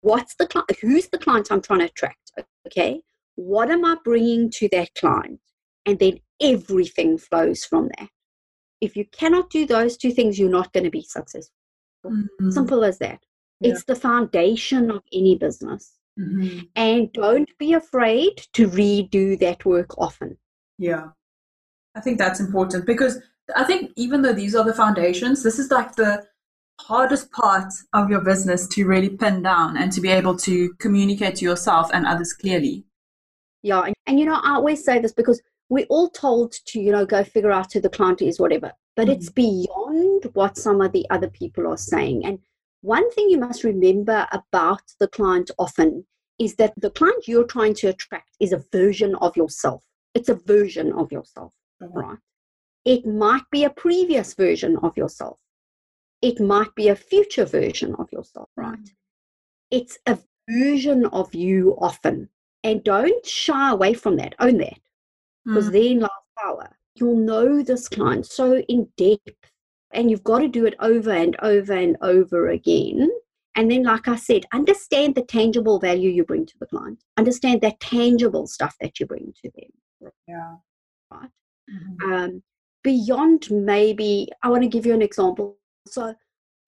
What's 0.00 0.34
the 0.36 0.46
client? 0.46 0.70
Who's 0.80 1.08
the 1.08 1.18
client 1.18 1.48
I'm 1.50 1.62
trying 1.62 1.80
to 1.80 1.86
attract? 1.86 2.32
Okay. 2.66 3.00
What 3.36 3.70
am 3.70 3.84
I 3.84 3.96
bringing 4.04 4.50
to 4.52 4.68
that 4.72 4.94
client? 4.94 5.40
And 5.86 5.98
then 5.98 6.20
everything 6.40 7.18
flows 7.18 7.64
from 7.64 7.88
that. 7.98 8.08
If 8.80 8.96
you 8.96 9.04
cannot 9.12 9.50
do 9.50 9.66
those 9.66 9.96
two 9.96 10.12
things, 10.12 10.38
you're 10.38 10.50
not 10.50 10.72
going 10.72 10.84
to 10.84 10.90
be 10.90 11.02
successful. 11.02 11.54
Mm-hmm. 12.04 12.50
Simple 12.50 12.84
as 12.84 12.98
that. 12.98 13.20
Yeah. 13.60 13.72
It's 13.72 13.84
the 13.84 13.96
foundation 13.96 14.90
of 14.90 15.02
any 15.12 15.36
business. 15.36 15.94
Mm-hmm. 16.18 16.60
And 16.76 17.12
don't 17.12 17.50
be 17.58 17.74
afraid 17.74 18.46
to 18.54 18.68
redo 18.68 19.38
that 19.40 19.64
work 19.64 19.98
often. 19.98 20.36
Yeah. 20.78 21.08
I 21.94 22.00
think 22.00 22.18
that's 22.18 22.40
important 22.40 22.86
because 22.86 23.20
I 23.56 23.64
think 23.64 23.92
even 23.96 24.22
though 24.22 24.32
these 24.32 24.54
are 24.54 24.64
the 24.64 24.74
foundations, 24.74 25.42
this 25.42 25.58
is 25.58 25.70
like 25.70 25.96
the 25.96 26.24
hardest 26.80 27.30
part 27.32 27.72
of 27.92 28.10
your 28.10 28.20
business 28.20 28.68
to 28.68 28.84
really 28.84 29.10
pin 29.10 29.42
down 29.42 29.76
and 29.76 29.90
to 29.92 30.00
be 30.00 30.08
able 30.08 30.36
to 30.38 30.74
communicate 30.74 31.36
to 31.36 31.44
yourself 31.44 31.90
and 31.92 32.06
others 32.06 32.32
clearly. 32.32 32.84
Yeah, 33.62 33.82
and, 33.82 33.94
and 34.06 34.20
you 34.20 34.26
know, 34.26 34.40
I 34.40 34.54
always 34.54 34.84
say 34.84 35.00
this 35.00 35.12
because 35.12 35.42
we're 35.68 35.86
all 35.88 36.08
told 36.10 36.52
to, 36.66 36.80
you 36.80 36.92
know, 36.92 37.06
go 37.06 37.24
figure 37.24 37.52
out 37.52 37.72
who 37.72 37.80
the 37.80 37.88
client 37.88 38.22
is, 38.22 38.40
whatever, 38.40 38.72
but 38.96 39.08
mm-hmm. 39.08 39.12
it's 39.12 39.30
beyond 39.30 40.24
what 40.32 40.56
some 40.56 40.80
of 40.80 40.92
the 40.92 41.06
other 41.10 41.28
people 41.28 41.66
are 41.66 41.76
saying. 41.76 42.24
And 42.24 42.38
one 42.80 43.10
thing 43.12 43.28
you 43.28 43.38
must 43.38 43.64
remember 43.64 44.26
about 44.32 44.82
the 45.00 45.08
client 45.08 45.50
often 45.58 46.06
is 46.38 46.54
that 46.56 46.72
the 46.76 46.90
client 46.90 47.26
you're 47.26 47.44
trying 47.44 47.74
to 47.74 47.88
attract 47.88 48.36
is 48.40 48.52
a 48.52 48.64
version 48.72 49.14
of 49.16 49.36
yourself. 49.36 49.84
It's 50.14 50.28
a 50.28 50.34
version 50.34 50.92
of 50.92 51.10
yourself 51.12 51.52
right? 51.80 52.18
It 52.84 53.06
might 53.06 53.42
be 53.50 53.64
a 53.64 53.70
previous 53.70 54.34
version 54.34 54.76
of 54.82 54.96
yourself. 54.96 55.38
It 56.22 56.40
might 56.40 56.74
be 56.74 56.88
a 56.88 56.96
future 56.96 57.44
version 57.44 57.94
of 57.96 58.10
yourself, 58.12 58.48
right? 58.56 58.78
Mm. 58.78 58.90
It's 59.70 59.98
a 60.06 60.18
version 60.48 61.06
of 61.06 61.34
you 61.34 61.76
often. 61.80 62.28
And 62.64 62.82
don't 62.82 63.24
shy 63.24 63.70
away 63.70 63.94
from 63.94 64.16
that. 64.16 64.34
Own 64.40 64.58
that. 64.58 64.80
Because 65.48 65.70
mm. 65.70 65.72
then 65.72 66.00
last 66.00 66.12
hour 66.44 66.78
You'll 67.00 67.16
know 67.16 67.62
this 67.62 67.88
client 67.88 68.26
so 68.26 68.58
in 68.58 68.88
depth. 68.96 69.36
And 69.92 70.10
you've 70.10 70.24
got 70.24 70.40
to 70.40 70.48
do 70.48 70.66
it 70.66 70.74
over 70.80 71.10
and 71.10 71.36
over 71.40 71.72
and 71.72 71.96
over 72.02 72.48
again. 72.48 73.08
And 73.54 73.70
then, 73.70 73.84
like 73.84 74.06
I 74.06 74.16
said, 74.16 74.44
understand 74.52 75.14
the 75.14 75.22
tangible 75.22 75.80
value 75.80 76.10
you 76.10 76.24
bring 76.24 76.44
to 76.46 76.58
the 76.60 76.66
client. 76.66 77.02
Understand 77.16 77.62
that 77.62 77.80
tangible 77.80 78.46
stuff 78.46 78.76
that 78.80 79.00
you 79.00 79.06
bring 79.06 79.32
to 79.42 79.50
them. 79.54 80.12
Yeah. 80.26 80.56
Right. 81.10 81.30
Mm-hmm. 81.70 82.12
Um, 82.12 82.42
beyond 82.84 83.50
maybe, 83.50 84.28
I 84.42 84.48
want 84.50 84.62
to 84.62 84.68
give 84.68 84.84
you 84.84 84.94
an 84.94 85.02
example. 85.02 85.56
So 85.86 86.14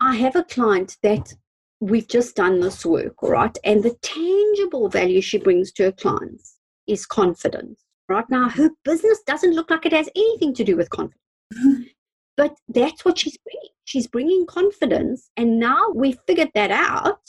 I 0.00 0.16
have 0.16 0.34
a 0.34 0.44
client 0.44 0.96
that 1.02 1.34
we've 1.80 2.08
just 2.08 2.36
done 2.36 2.60
this 2.60 2.86
work, 2.86 3.22
right? 3.22 3.56
And 3.64 3.82
the 3.82 3.96
tangible 4.02 4.88
value 4.88 5.20
she 5.20 5.38
brings 5.38 5.72
to 5.72 5.84
her 5.84 5.92
clients 5.92 6.56
is 6.86 7.04
confidence. 7.06 7.84
Right 8.10 8.28
now, 8.28 8.48
her 8.48 8.70
business 8.84 9.22
doesn't 9.24 9.54
look 9.54 9.70
like 9.70 9.86
it 9.86 9.92
has 9.92 10.08
anything 10.16 10.52
to 10.54 10.64
do 10.64 10.76
with 10.76 10.90
confidence. 10.90 11.14
but 12.36 12.56
that's 12.66 13.04
what 13.04 13.20
she's 13.20 13.38
bringing. 13.38 13.68
She's 13.84 14.08
bringing 14.08 14.46
confidence. 14.46 15.30
And 15.36 15.60
now 15.60 15.90
we 15.94 16.18
figured 16.26 16.50
that 16.54 16.72
out. 16.72 17.20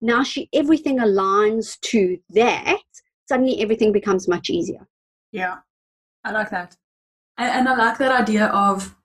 Now 0.00 0.24
she 0.24 0.48
everything 0.52 0.98
aligns 0.98 1.78
to 1.92 2.18
that. 2.30 2.82
Suddenly 3.28 3.62
everything 3.62 3.92
becomes 3.92 4.26
much 4.26 4.50
easier. 4.50 4.88
Yeah. 5.30 5.58
I 6.24 6.32
like 6.32 6.50
that. 6.50 6.76
And, 7.38 7.60
and 7.60 7.68
I 7.68 7.76
like 7.76 7.98
that 7.98 8.10
idea 8.10 8.46
of 8.46 8.96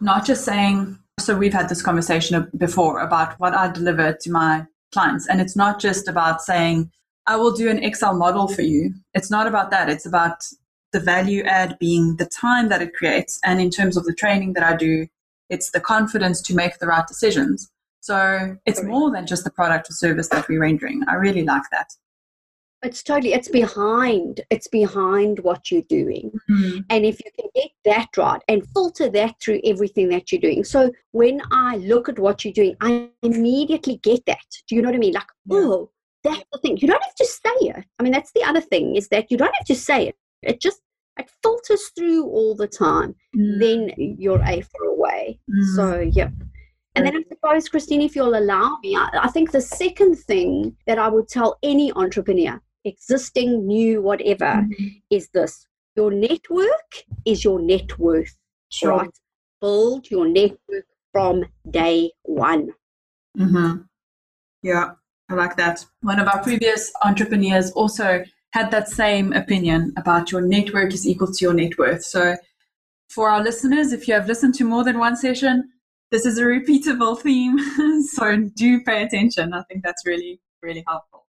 not 0.00 0.26
just 0.26 0.44
saying, 0.44 0.98
so 1.18 1.34
we've 1.34 1.54
had 1.54 1.70
this 1.70 1.80
conversation 1.80 2.46
before 2.58 3.00
about 3.00 3.40
what 3.40 3.54
I 3.54 3.72
deliver 3.72 4.12
to 4.12 4.30
my 4.30 4.66
clients. 4.92 5.28
And 5.28 5.40
it's 5.40 5.56
not 5.56 5.80
just 5.80 6.08
about 6.08 6.42
saying, 6.42 6.90
I 7.28 7.36
will 7.36 7.52
do 7.52 7.68
an 7.68 7.82
Excel 7.84 8.14
model 8.14 8.48
for 8.48 8.62
you. 8.62 8.94
It's 9.14 9.30
not 9.30 9.46
about 9.46 9.70
that. 9.70 9.88
It's 9.88 10.06
about 10.06 10.38
the 10.92 11.00
value 11.00 11.42
add 11.44 11.78
being 11.78 12.16
the 12.16 12.26
time 12.26 12.68
that 12.70 12.80
it 12.80 12.94
creates. 12.94 13.38
And 13.44 13.60
in 13.60 13.70
terms 13.70 13.96
of 13.96 14.04
the 14.04 14.14
training 14.14 14.54
that 14.54 14.64
I 14.64 14.74
do, 14.74 15.06
it's 15.50 15.70
the 15.70 15.80
confidence 15.80 16.40
to 16.42 16.54
make 16.54 16.78
the 16.78 16.86
right 16.86 17.06
decisions. 17.06 17.70
So 18.00 18.56
it's 18.64 18.82
more 18.82 19.10
than 19.10 19.26
just 19.26 19.44
the 19.44 19.50
product 19.50 19.90
or 19.90 19.92
service 19.92 20.28
that 20.28 20.48
we're 20.48 20.60
rendering. 20.60 21.04
I 21.06 21.14
really 21.14 21.42
like 21.42 21.64
that 21.70 21.88
it's 22.82 23.02
totally 23.02 23.32
it's 23.32 23.48
behind 23.48 24.40
it's 24.50 24.68
behind 24.68 25.40
what 25.40 25.70
you're 25.70 25.82
doing 25.88 26.30
mm-hmm. 26.48 26.78
and 26.90 27.04
if 27.04 27.18
you 27.24 27.30
can 27.38 27.48
get 27.54 27.70
that 27.84 28.08
right 28.16 28.40
and 28.48 28.66
filter 28.68 29.08
that 29.08 29.34
through 29.40 29.60
everything 29.64 30.08
that 30.08 30.30
you're 30.30 30.40
doing 30.40 30.62
so 30.62 30.90
when 31.10 31.40
i 31.50 31.76
look 31.78 32.08
at 32.08 32.18
what 32.18 32.44
you're 32.44 32.52
doing 32.52 32.76
i 32.80 33.08
immediately 33.22 33.96
get 34.02 34.24
that 34.26 34.38
do 34.68 34.76
you 34.76 34.82
know 34.82 34.88
what 34.88 34.94
i 34.94 34.98
mean 34.98 35.12
like 35.12 35.26
yeah. 35.46 35.58
oh 35.58 35.90
that's 36.24 36.44
the 36.52 36.58
thing 36.58 36.76
you 36.78 36.88
don't 36.88 37.02
have 37.02 37.14
to 37.14 37.24
say 37.24 37.56
it 37.60 37.84
i 37.98 38.02
mean 38.02 38.12
that's 38.12 38.32
the 38.32 38.42
other 38.42 38.60
thing 38.60 38.96
is 38.96 39.08
that 39.08 39.30
you 39.30 39.36
don't 39.36 39.54
have 39.54 39.66
to 39.66 39.74
say 39.74 40.08
it 40.08 40.16
it 40.42 40.60
just 40.60 40.80
it 41.18 41.30
filters 41.42 41.90
through 41.96 42.24
all 42.24 42.54
the 42.54 42.68
time 42.68 43.14
mm-hmm. 43.36 43.58
then 43.60 43.90
you're 43.96 44.42
a 44.42 44.60
for 44.60 44.84
a 44.84 44.94
way 44.94 45.38
mm-hmm. 45.50 45.74
so 45.74 46.00
yep 46.00 46.32
and 46.94 47.06
then 47.06 47.16
I 47.16 47.22
suppose, 47.28 47.68
Kristine, 47.68 48.04
if 48.04 48.16
you'll 48.16 48.36
allow 48.36 48.78
me, 48.82 48.96
I, 48.96 49.08
I, 49.22 49.28
think 49.28 49.52
the 49.52 49.60
second 49.60 50.16
thing 50.16 50.76
that 50.88 50.98
I 50.98 51.08
would 51.08 51.28
tell 51.28 51.56
any 51.62 51.92
entrepreneur 51.92 52.60
existing, 52.84 53.66
new, 53.68 54.02
whatever, 54.02 54.46
mm-hmm. 54.46 54.86
is 55.08 55.28
this. 55.28 55.66
Your 55.94 56.10
network 56.10 57.04
is 57.24 57.44
your 57.44 57.60
net 57.60 57.98
worth. 57.98 58.36
Sure. 58.70 58.98
Right? 58.98 59.10
Build 59.60 60.10
your 60.10 60.26
network 60.26 60.86
from 61.12 61.44
day 61.70 62.10
one. 62.22 62.70
Mm-hmm. 63.38 63.82
Yeah, 64.62 64.90
I 65.28 65.34
like 65.34 65.56
that. 65.56 65.84
One 66.02 66.18
of 66.18 66.28
our 66.28 66.42
previous 66.42 66.90
entrepreneurs 67.04 67.70
also 67.72 68.24
had 68.52 68.70
that 68.70 68.88
same 68.88 69.32
opinion 69.32 69.92
about 69.96 70.32
your 70.32 70.40
network 70.40 70.94
is 70.94 71.06
equal 71.06 71.32
to 71.32 71.44
your 71.44 71.54
net 71.54 71.78
worth. 71.78 72.02
So, 72.02 72.36
for 73.10 73.30
our 73.30 73.42
listeners, 73.42 73.92
if 73.92 74.08
you 74.08 74.14
have 74.14 74.26
listened 74.26 74.54
to 74.56 74.64
more 74.64 74.84
than 74.84 74.98
one 74.98 75.16
session, 75.16 75.70
this 76.10 76.24
is 76.24 76.38
a 76.38 76.42
repeatable 76.42 77.20
theme. 77.20 77.58
so, 78.06 78.36
do 78.36 78.82
pay 78.82 79.02
attention. 79.02 79.52
I 79.52 79.62
think 79.64 79.84
that's 79.84 80.06
really, 80.06 80.40
really 80.62 80.84
helpful. 80.86 81.26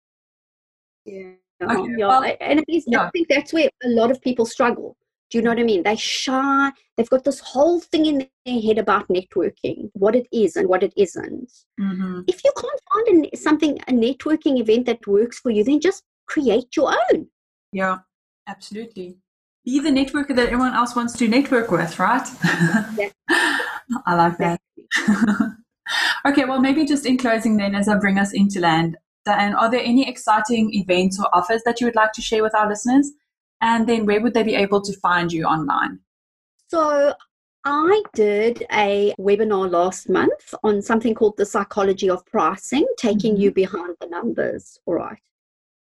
Yeah. 1.05 1.33
Okay. 1.61 1.93
yeah. 1.97 2.07
Well, 2.07 2.23
and 2.41 2.59
at 2.59 2.65
least 2.67 2.87
yeah. 2.89 3.03
I 3.03 3.09
think 3.11 3.27
that's 3.27 3.53
where 3.53 3.69
a 3.83 3.89
lot 3.89 4.11
of 4.11 4.21
people 4.21 4.45
struggle. 4.45 4.97
Do 5.33 5.39
you 5.39 5.43
know 5.43 5.49
what 5.49 5.59
I 5.59 5.63
mean? 5.63 5.81
They 5.81 5.95
shy. 5.95 6.69
They've 6.95 7.09
got 7.09 7.23
this 7.23 7.39
whole 7.39 7.79
thing 7.79 8.05
in 8.05 8.27
their 8.45 8.61
head 8.61 8.77
about 8.77 9.07
networking, 9.07 9.89
what 9.93 10.15
it 10.15 10.27
is 10.31 10.55
and 10.55 10.69
what 10.69 10.83
it 10.83 10.93
isn't. 10.95 11.51
Mm-hmm. 11.81 12.21
If 12.27 12.43
you 12.43 12.51
can't 12.55 12.79
find 12.93 13.25
a, 13.33 13.35
something, 13.35 13.79
a 13.87 13.91
networking 13.91 14.59
event 14.59 14.85
that 14.85 15.07
works 15.07 15.39
for 15.39 15.49
you, 15.49 15.63
then 15.63 15.79
just 15.79 16.03
create 16.27 16.77
your 16.77 16.93
own. 17.11 17.29
Yeah, 17.71 17.97
absolutely. 18.45 19.17
Be 19.65 19.79
the 19.79 19.89
networker 19.89 20.35
that 20.35 20.49
everyone 20.49 20.75
else 20.75 20.95
wants 20.95 21.13
to 21.17 21.27
network 21.27 21.71
with, 21.71 21.97
right? 21.97 22.27
Yeah. 22.95 23.09
I 24.05 24.13
like 24.13 24.37
that. 24.37 24.61
okay, 26.27 26.45
well, 26.45 26.59
maybe 26.59 26.85
just 26.85 27.07
in 27.07 27.17
closing, 27.17 27.57
then, 27.57 27.73
as 27.73 27.87
I 27.87 27.97
bring 27.97 28.19
us 28.19 28.33
into 28.33 28.59
land, 28.59 28.97
and 29.25 29.55
are 29.55 29.71
there 29.71 29.81
any 29.83 30.07
exciting 30.07 30.75
events 30.75 31.19
or 31.19 31.27
offers 31.33 31.63
that 31.65 31.81
you 31.81 31.87
would 31.87 31.95
like 31.95 32.11
to 32.11 32.21
share 32.21 32.43
with 32.43 32.53
our 32.53 32.69
listeners? 32.69 33.13
And 33.63 33.87
then 33.87 34.05
where 34.05 34.19
would 34.19 34.33
they 34.33 34.43
be 34.43 34.55
able 34.55 34.81
to 34.81 34.93
find 34.99 35.31
you 35.31 35.45
online? 35.45 35.99
So 36.67 37.13
I 37.63 38.03
did 38.13 38.65
a 38.73 39.13
webinar 39.17 39.71
last 39.71 40.09
month 40.09 40.53
on 40.65 40.81
something 40.81 41.15
called 41.15 41.37
the 41.37 41.45
psychology 41.45 42.09
of 42.09 42.25
pricing, 42.25 42.85
taking 42.97 43.35
mm-hmm. 43.35 43.41
you 43.43 43.51
behind 43.53 43.95
the 44.01 44.07
numbers. 44.07 44.77
All 44.85 44.95
right. 44.95 45.17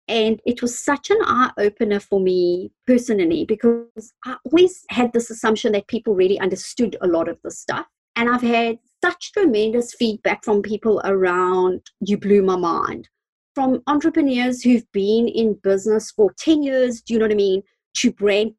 And 0.07 0.39
it 0.45 0.61
was 0.61 0.77
such 0.77 1.09
an 1.09 1.17
eye 1.23 1.49
opener 1.57 1.99
for 1.99 2.19
me 2.19 2.71
personally 2.85 3.43
because 3.43 4.13
I 4.23 4.35
always 4.45 4.85
had 4.91 5.11
this 5.11 5.31
assumption 5.31 5.71
that 5.71 5.87
people 5.87 6.13
really 6.13 6.39
understood 6.39 6.95
a 7.01 7.07
lot 7.07 7.27
of 7.27 7.39
the 7.43 7.49
stuff. 7.49 7.87
And 8.15 8.29
I've 8.29 8.43
had 8.43 8.77
such 9.03 9.31
tremendous 9.31 9.95
feedback 9.95 10.45
from 10.45 10.61
people 10.61 11.01
around, 11.05 11.81
you 12.01 12.19
blew 12.19 12.43
my 12.43 12.55
mind. 12.55 13.09
From 13.55 13.83
entrepreneurs 13.87 14.63
who've 14.63 14.89
been 14.91 15.27
in 15.27 15.59
business 15.63 16.11
for 16.11 16.31
10 16.39 16.63
years, 16.63 17.01
do 17.01 17.13
you 17.13 17.19
know 17.19 17.25
what 17.25 17.33
I 17.33 17.35
mean? 17.35 17.61
To 17.97 18.11
brand 18.11 18.53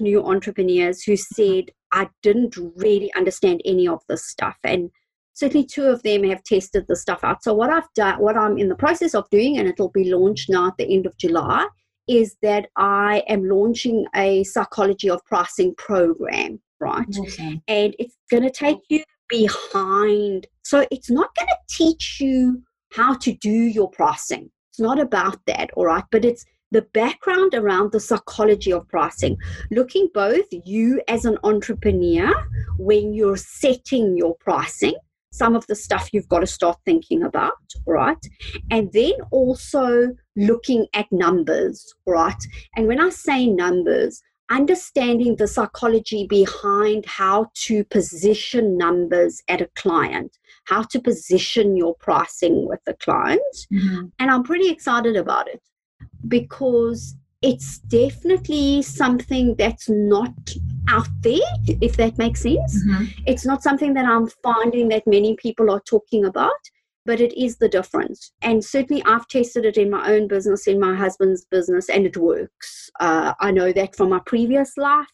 new 0.00 0.24
entrepreneurs 0.24 1.02
who 1.02 1.16
said, 1.16 1.66
I 1.92 2.08
didn't 2.22 2.56
really 2.76 3.12
understand 3.14 3.60
any 3.64 3.86
of 3.86 4.00
this 4.08 4.26
stuff. 4.26 4.56
And 4.64 4.90
certainly 5.34 5.66
two 5.66 5.84
of 5.84 6.02
them 6.02 6.24
have 6.24 6.42
tested 6.42 6.86
the 6.88 6.96
stuff 6.96 7.22
out. 7.22 7.42
So 7.44 7.54
what 7.54 7.70
I've 7.70 7.92
done, 7.94 8.20
what 8.20 8.36
I'm 8.36 8.58
in 8.58 8.68
the 8.68 8.74
process 8.74 9.14
of 9.14 9.28
doing, 9.30 9.58
and 9.58 9.68
it'll 9.68 9.90
be 9.90 10.12
launched 10.12 10.50
now 10.50 10.68
at 10.68 10.76
the 10.78 10.92
end 10.92 11.06
of 11.06 11.16
July, 11.18 11.68
is 12.08 12.36
that 12.42 12.68
I 12.76 13.22
am 13.28 13.48
launching 13.48 14.06
a 14.14 14.42
psychology 14.44 15.08
of 15.08 15.24
pricing 15.24 15.74
program, 15.76 16.60
right? 16.80 17.06
Okay. 17.16 17.60
And 17.68 17.94
it's 17.98 18.16
going 18.30 18.42
to 18.42 18.50
take 18.50 18.78
you 18.88 19.04
behind. 19.28 20.46
So 20.64 20.86
it's 20.90 21.10
not 21.10 21.34
going 21.36 21.48
to 21.48 21.76
teach 21.76 22.18
you 22.20 22.62
how 22.94 23.14
to 23.14 23.32
do 23.32 23.50
your 23.50 23.90
pricing. 23.90 24.50
It's 24.70 24.80
not 24.80 25.00
about 25.00 25.38
that, 25.46 25.70
all 25.74 25.86
right? 25.86 26.04
But 26.10 26.24
it's 26.24 26.44
the 26.70 26.82
background 26.94 27.54
around 27.54 27.92
the 27.92 28.00
psychology 28.00 28.72
of 28.72 28.88
pricing, 28.88 29.36
looking 29.70 30.08
both 30.14 30.46
you 30.64 31.02
as 31.08 31.24
an 31.24 31.38
entrepreneur 31.44 32.32
when 32.78 33.12
you're 33.12 33.36
setting 33.36 34.16
your 34.16 34.34
pricing 34.36 34.94
some 35.32 35.56
of 35.56 35.66
the 35.66 35.74
stuff 35.74 36.10
you've 36.12 36.28
got 36.28 36.40
to 36.40 36.46
start 36.46 36.78
thinking 36.84 37.22
about, 37.22 37.54
right? 37.86 38.24
And 38.70 38.92
then 38.92 39.12
also 39.30 40.10
looking 40.36 40.86
at 40.94 41.10
numbers, 41.10 41.94
right? 42.06 42.36
And 42.76 42.86
when 42.86 43.00
I 43.00 43.08
say 43.08 43.46
numbers, 43.46 44.22
understanding 44.52 45.36
the 45.36 45.48
psychology 45.48 46.26
behind 46.26 47.06
how 47.06 47.50
to 47.54 47.84
position 47.84 48.76
numbers 48.76 49.42
at 49.48 49.60
a 49.60 49.68
client, 49.74 50.38
how 50.64 50.82
to 50.82 51.00
position 51.00 51.76
your 51.76 51.94
pricing 51.96 52.68
with 52.68 52.80
the 52.84 52.94
client. 52.94 53.56
Mm-hmm. 53.72 54.06
And 54.18 54.30
I'm 54.30 54.42
pretty 54.42 54.68
excited 54.68 55.16
about 55.16 55.48
it 55.48 55.62
because 56.28 57.16
it's 57.40 57.78
definitely 57.78 58.82
something 58.82 59.56
that's 59.56 59.88
not 59.88 60.32
out 60.88 61.08
there, 61.22 61.40
if 61.66 61.96
that 61.96 62.18
makes 62.18 62.42
sense. 62.42 62.84
Mm-hmm. 62.84 63.04
It's 63.26 63.44
not 63.44 63.62
something 63.62 63.94
that 63.94 64.04
I'm 64.04 64.28
finding 64.42 64.88
that 64.88 65.06
many 65.06 65.34
people 65.34 65.70
are 65.70 65.80
talking 65.80 66.24
about, 66.24 66.52
but 67.04 67.20
it 67.20 67.38
is 67.40 67.56
the 67.56 67.68
difference. 67.68 68.32
And 68.42 68.64
certainly, 68.64 69.02
I've 69.04 69.26
tested 69.28 69.64
it 69.64 69.76
in 69.76 69.90
my 69.90 70.10
own 70.10 70.28
business, 70.28 70.66
in 70.66 70.78
my 70.80 70.94
husband's 70.94 71.44
business, 71.44 71.88
and 71.88 72.06
it 72.06 72.16
works. 72.16 72.90
Uh, 73.00 73.34
I 73.40 73.50
know 73.50 73.72
that 73.72 73.96
from 73.96 74.10
my 74.10 74.20
previous 74.26 74.76
life. 74.76 75.08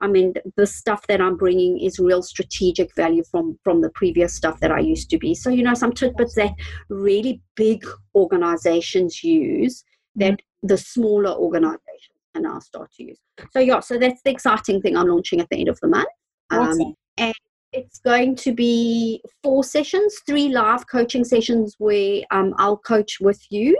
I 0.00 0.08
mean, 0.08 0.34
the 0.56 0.66
stuff 0.66 1.06
that 1.06 1.20
I'm 1.20 1.36
bringing 1.36 1.78
is 1.78 2.00
real 2.00 2.22
strategic 2.22 2.92
value 2.96 3.22
from 3.30 3.58
from 3.62 3.80
the 3.82 3.90
previous 3.90 4.34
stuff 4.34 4.58
that 4.60 4.72
I 4.72 4.80
used 4.80 5.10
to 5.10 5.18
be. 5.18 5.32
So, 5.34 5.48
you 5.48 5.62
know, 5.62 5.74
some 5.74 5.92
tidbits 5.92 6.34
that 6.34 6.52
really 6.88 7.40
big 7.54 7.86
organizations 8.14 9.22
use 9.22 9.84
that 10.16 10.32
mm-hmm. 10.32 10.66
the 10.66 10.76
smaller 10.76 11.30
organizations 11.30 12.18
can 12.34 12.42
now 12.42 12.58
start 12.58 12.90
to 12.94 13.04
use. 13.04 13.18
So 13.52 13.60
yeah, 13.60 13.80
so 13.80 13.96
that's 13.96 14.20
the 14.22 14.30
exciting 14.30 14.80
thing 14.80 14.96
I'm 14.96 15.06
launching 15.06 15.40
at 15.40 15.48
the 15.50 15.58
end 15.58 15.68
of 15.68 15.78
the 15.80 15.88
month. 15.88 16.08
Um, 16.50 16.94
and 17.16 17.34
it's 17.72 17.98
going 18.00 18.36
to 18.36 18.52
be 18.52 19.22
four 19.42 19.64
sessions, 19.64 20.20
three 20.26 20.48
live 20.48 20.86
coaching 20.88 21.24
sessions 21.24 21.74
where 21.78 22.22
um, 22.30 22.54
I'll 22.58 22.76
coach 22.76 23.18
with 23.20 23.40
you 23.50 23.76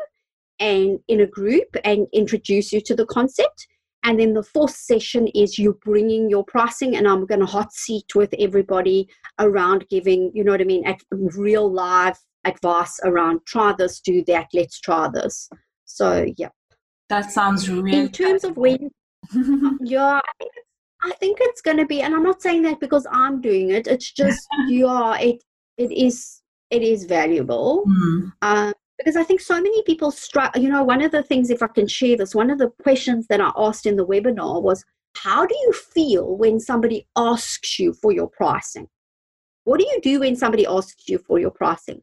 and 0.59 0.99
in 1.09 1.21
a 1.21 1.27
group 1.27 1.77
and 1.85 2.07
introduce 2.13 2.73
you 2.73 2.81
to 2.83 2.95
the 2.95 3.07
concept. 3.07 3.67
And 4.05 4.19
then 4.19 4.35
the 4.35 4.43
fourth 4.43 4.75
session 4.75 5.29
is 5.29 5.59
you 5.59 5.79
bringing 5.85 6.29
your 6.29 6.45
pricing, 6.45 6.97
and 6.97 7.07
I'm 7.07 7.25
going 7.25 7.41
to 7.41 7.47
hot 7.47 7.73
seat 7.73 8.17
with 8.17 8.35
everybody 8.39 9.09
around 9.39 9.87
giving, 9.91 10.33
you 10.35 10.43
know 10.43 10.51
what 10.51 10.61
I 10.61 10.65
mean, 10.65 10.85
at 10.87 11.01
real 11.11 11.73
live 11.73 12.19
advice 12.45 12.99
around 13.05 13.41
try 13.47 13.73
this, 13.79 14.01
do 14.01 14.25
that, 14.25 14.49
let's 14.53 14.81
try 14.81 15.09
this. 15.13 15.49
So, 15.85 16.27
yeah. 16.37 16.49
That 17.11 17.31
sounds 17.31 17.69
really. 17.71 17.97
In 17.97 18.09
terms 18.09 18.43
of 18.43 18.57
when, 18.57 18.91
yeah, 19.83 20.19
I 20.19 20.33
think 20.39 20.53
it's 21.05 21.61
going 21.61 21.77
to 21.77 21.87
be, 21.87 22.03
and 22.03 22.15
I'm 22.15 22.23
not 22.23 22.43
saying 22.43 22.62
that 22.62 22.81
because 22.81 23.07
I'm 23.11 23.41
doing 23.41 23.71
it. 23.71 23.87
It's 23.87 24.11
just 24.11 24.47
yeah, 24.69 25.19
it 25.19 25.43
it 25.77 25.93
is 25.93 26.43
it 26.71 26.83
is 26.83 27.05
valuable. 27.05 27.85
Mm. 27.87 28.33
Um, 28.43 28.73
because 28.99 29.17
I 29.17 29.25
think 29.25 29.41
so 29.41 29.55
many 29.55 29.83
people 29.83 30.11
struggle. 30.11 30.62
You 30.62 30.69
know, 30.69 30.85
one 30.85 31.03
of 31.03 31.11
the 31.11 31.23
things, 31.23 31.51
if 31.51 31.62
I 31.62 31.67
can 31.67 31.88
share 31.88 32.17
this, 32.17 32.35
one 32.35 32.51
of 32.51 32.59
the 32.59 32.71
questions 32.83 33.27
that 33.29 33.41
I 33.41 33.51
asked 33.57 33.87
in 33.87 33.97
the 33.97 34.07
webinar 34.07 34.62
was, 34.62 34.85
"How 35.17 35.45
do 35.45 35.55
you 35.55 35.73
feel 35.73 36.37
when 36.37 36.61
somebody 36.61 37.07
asks 37.17 37.79
you 37.79 37.93
for 37.95 38.12
your 38.12 38.29
pricing? 38.29 38.88
What 39.65 39.81
do 39.81 39.87
you 39.87 40.01
do 40.01 40.21
when 40.21 40.37
somebody 40.37 40.67
asks 40.67 41.09
you 41.09 41.19
for 41.19 41.38
your 41.38 41.51
pricing?" 41.51 42.03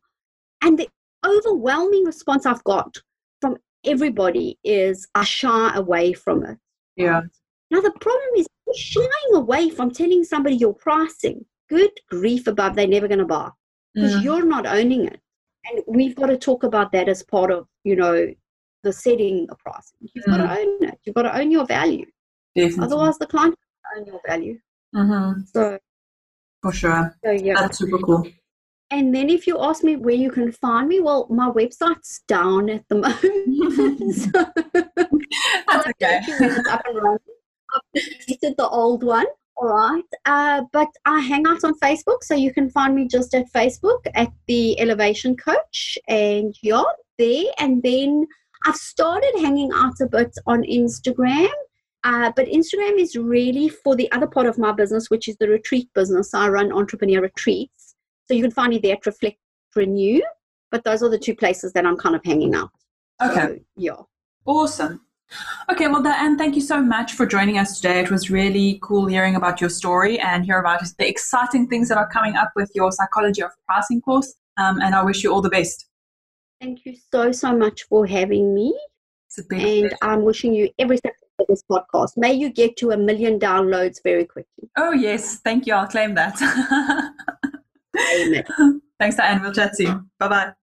And 0.62 0.78
the 0.78 0.90
overwhelming 1.26 2.04
response 2.06 2.46
I've 2.46 2.64
got 2.64 2.98
from 3.40 3.58
everybody 3.86 4.60
is 4.64 5.08
"I 5.16 5.24
shy 5.24 5.72
away 5.76 6.14
from 6.14 6.44
it. 6.44 6.58
Yeah. 6.98 7.22
Now 7.72 7.82
the 7.82 7.92
problem 7.92 8.30
is 8.36 8.48
shying 8.76 9.34
away 9.34 9.70
from 9.70 9.92
telling 9.92 10.24
somebody 10.24 10.56
your 10.56 10.74
pricing. 10.74 11.46
Good 11.70 11.92
grief 12.10 12.48
above, 12.48 12.76
they're 12.76 12.88
never 12.88 13.08
going 13.08 13.20
to 13.20 13.26
buy 13.26 13.50
because 13.94 14.16
mm. 14.16 14.24
you're 14.24 14.46
not 14.46 14.66
owning 14.66 15.06
it. 15.06 15.20
And 15.66 15.84
we've 15.88 16.16
got 16.16 16.28
to 16.28 16.38
talk 16.38 16.64
about 16.64 16.92
that 16.94 17.10
as 17.10 17.22
part 17.22 17.52
of, 17.52 17.68
you 17.84 17.96
know, 17.96 18.34
the 18.84 18.94
setting 18.94 19.46
the 19.48 19.56
pricing. 19.56 20.10
You've 20.14 20.26
mm. 20.26 20.38
got 20.38 20.38
to 20.38 20.60
own 20.60 20.84
it. 20.84 21.00
You've 21.04 21.16
got 21.16 21.24
to 21.24 21.38
own 21.38 21.52
your 21.52 21.66
value. 21.66 22.06
Definitely. 22.56 22.86
Otherwise, 22.86 23.18
the 23.18 23.28
client 23.28 23.56
doesn't 23.86 24.08
own 24.08 24.14
your 24.14 24.22
value. 24.26 24.60
Mm-hmm. 24.96 25.42
So, 25.54 25.78
for 26.62 26.72
sure. 26.72 27.16
So, 27.24 27.32
yeah. 27.32 27.56
That's 27.56 27.78
super 27.78 28.00
cool. 28.00 28.28
And 28.92 29.14
then 29.14 29.30
if 29.30 29.46
you 29.46 29.60
ask 29.60 29.84
me 29.84 29.98
where 29.98 30.16
you 30.16 30.32
can 30.32 30.52
find 30.52 30.88
me, 30.88 31.00
well, 31.00 31.28
my 31.30 31.50
website's 31.50 32.22
down 32.28 32.70
at 32.70 32.88
the 32.90 32.96
moment. 32.96 34.16
so 34.16 34.32
That's 35.68 35.88
okay. 35.90 36.20
up 36.72 36.82
and 36.88 37.02
running. 37.02 37.20
I've 37.76 38.02
deleted 38.02 38.56
the 38.58 38.68
old 38.68 39.04
one. 39.04 39.26
All 39.58 39.68
right. 39.68 40.04
Uh, 40.26 40.64
but 40.72 40.88
I 41.06 41.20
hang 41.20 41.46
out 41.46 41.64
on 41.64 41.78
Facebook, 41.80 42.24
so 42.24 42.34
you 42.34 42.54
can 42.54 42.70
find 42.70 42.96
me 42.96 43.08
just 43.08 43.34
at 43.36 43.52
Facebook 43.52 44.00
at 44.16 44.32
the 44.48 44.80
Elevation 44.80 45.36
Coach, 45.36 45.98
and 46.08 46.56
yeah, 46.62 46.84
there. 47.18 47.44
And 47.60 47.84
then 47.84 48.26
I've 48.66 48.76
started 48.76 49.34
hanging 49.40 49.72
out 49.74 50.00
a 50.02 50.08
bit 50.08 50.34
on 50.48 50.64
Instagram. 50.64 51.50
Uh, 52.06 52.32
but 52.36 52.48
Instagram 52.48 52.98
is 52.98 53.18
really 53.18 53.68
for 53.68 53.96
the 53.96 54.10
other 54.14 54.28
part 54.28 54.48
of 54.48 54.58
my 54.58 54.72
business, 54.72 55.10
which 55.10 55.28
is 55.28 55.36
the 55.38 55.50
retreat 55.50 55.90
business. 55.94 56.34
I 56.34 56.48
run 56.48 56.72
entrepreneur 56.72 57.22
retreats. 57.22 57.96
So 58.28 58.34
you 58.34 58.42
can 58.42 58.52
find 58.52 58.70
me 58.70 58.80
there 58.80 58.96
at 58.96 59.06
Reflect 59.06 59.38
Renew. 59.76 60.22
But 60.72 60.84
those 60.86 61.04
are 61.04 61.10
the 61.10 61.18
two 61.18 61.36
places 61.36 61.74
that 61.74 61.86
I'm 61.86 61.98
kind 61.98 62.16
of 62.16 62.24
hanging 62.24 62.56
out. 62.56 62.72
Okay. 63.22 63.42
So, 63.42 63.60
yeah. 63.76 64.02
Awesome. 64.46 65.02
Okay, 65.72 65.88
well, 65.88 66.02
Diane, 66.02 66.38
thank 66.38 66.56
you 66.56 66.62
so 66.62 66.82
much 66.82 67.14
for 67.14 67.26
joining 67.26 67.58
us 67.58 67.80
today. 67.80 68.00
It 68.00 68.10
was 68.10 68.32
really 68.32 68.80
cool 68.82 69.06
hearing 69.06 69.36
about 69.36 69.62
your 69.62 69.70
story 69.70 70.20
and 70.20 70.44
hear 70.44 70.60
about 70.60 70.82
the 70.98 71.08
exciting 71.08 71.68
things 71.68 71.90
that 71.90 71.98
are 71.98 72.10
coming 72.10 72.36
up 72.36 72.52
with 72.56 72.72
your 72.74 72.92
psychology 72.92 73.44
of 73.44 73.52
pricing 73.68 74.02
course. 74.02 74.34
Um, 74.58 74.82
and 74.82 74.96
I 74.96 75.04
wish 75.04 75.24
you 75.24 75.32
all 75.32 75.42
the 75.42 75.50
best. 75.50 75.86
Thank 76.60 76.86
you 76.86 76.96
so, 77.12 77.32
so 77.32 77.56
much 77.56 77.84
for 77.84 78.06
having 78.06 78.54
me. 78.54 78.78
and. 79.84 79.94
I'm 80.02 80.24
wishing 80.24 80.54
you 80.54 80.70
every 80.80 80.98
success 80.98 81.30
for 81.38 81.46
this 81.48 81.64
podcast. 81.70 82.18
May 82.18 82.34
you 82.34 82.50
get 82.50 82.76
to 82.78 82.92
a 82.92 82.98
million 82.98 83.40
downloads 83.40 84.02
very 84.04 84.26
quickly. 84.26 84.70
Oh, 84.76 84.92
yes. 84.92 85.40
Thank 85.40 85.68
you. 85.68 85.74
I'll 85.76 85.88
claim 85.88 86.16
that. 86.16 86.36
Amen. 88.16 88.82
Thanks, 89.00 89.16
Diane. 89.16 89.42
We'll 89.42 89.54
chat 89.54 89.78
soon. 89.78 90.10
Bye 90.20 90.28
bye. 90.28 90.54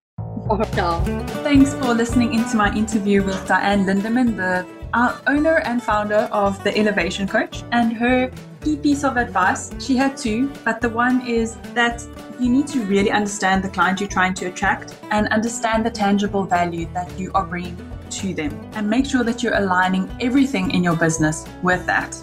Thanks 1.43 1.73
for 1.73 1.93
listening 1.93 2.33
into 2.33 2.55
my 2.55 2.73
interview 2.73 3.21
with 3.21 3.45
Diane 3.45 3.85
Lindemann, 3.85 4.37
the 4.37 4.65
uh, 4.93 5.17
owner 5.27 5.57
and 5.65 5.83
founder 5.83 6.29
of 6.31 6.63
the 6.63 6.75
Elevation 6.77 7.27
Coach. 7.27 7.63
And 7.73 7.91
her 7.97 8.31
key 8.63 8.77
piece 8.77 9.03
of 9.03 9.17
advice, 9.17 9.71
she 9.85 9.97
had 9.97 10.15
two, 10.15 10.49
but 10.63 10.79
the 10.79 10.87
one 10.89 11.27
is 11.27 11.57
that 11.73 12.01
you 12.39 12.49
need 12.49 12.65
to 12.67 12.79
really 12.85 13.11
understand 13.11 13.61
the 13.61 13.67
client 13.67 13.99
you're 13.99 14.07
trying 14.07 14.33
to 14.35 14.45
attract 14.45 14.95
and 15.11 15.27
understand 15.29 15.85
the 15.85 15.91
tangible 15.91 16.45
value 16.45 16.87
that 16.93 17.19
you 17.19 17.29
are 17.33 17.45
bringing 17.45 17.75
to 18.09 18.33
them. 18.33 18.57
And 18.71 18.89
make 18.89 19.05
sure 19.05 19.25
that 19.25 19.43
you're 19.43 19.57
aligning 19.57 20.09
everything 20.21 20.71
in 20.71 20.81
your 20.81 20.95
business 20.95 21.45
with 21.61 21.85
that. 21.87 22.15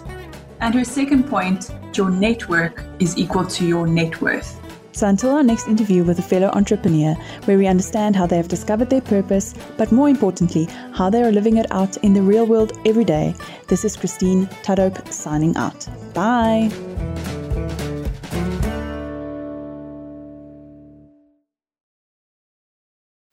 And 0.61 0.73
her 0.73 0.83
second 0.83 1.27
point, 1.27 1.69
your 1.93 2.09
network 2.09 2.83
is 2.97 3.19
equal 3.19 3.45
to 3.45 3.67
your 3.67 3.85
net 3.85 4.19
worth. 4.19 4.59
So 4.95 5.07
until 5.07 5.31
our 5.31 5.43
next 5.43 5.67
interview 5.67 6.05
with 6.05 6.19
a 6.19 6.21
fellow 6.21 6.47
entrepreneur, 6.53 7.15
where 7.43 7.57
we 7.57 7.67
understand 7.67 8.15
how 8.15 8.27
they 8.27 8.37
have 8.37 8.47
discovered 8.47 8.89
their 8.89 9.01
purpose, 9.01 9.53
but 9.75 9.91
more 9.91 10.07
importantly, 10.07 10.69
how 10.93 11.09
they 11.09 11.21
are 11.21 11.33
living 11.33 11.57
it 11.57 11.69
out 11.69 11.97
in 11.97 12.13
the 12.13 12.21
real 12.21 12.45
world 12.45 12.71
every 12.85 13.03
day, 13.03 13.35
this 13.67 13.83
is 13.83 13.97
Kristine 13.97 14.47
Tudhope 14.63 15.11
signing 15.11 15.57
out. 15.57 15.85
Bye. 16.13 16.71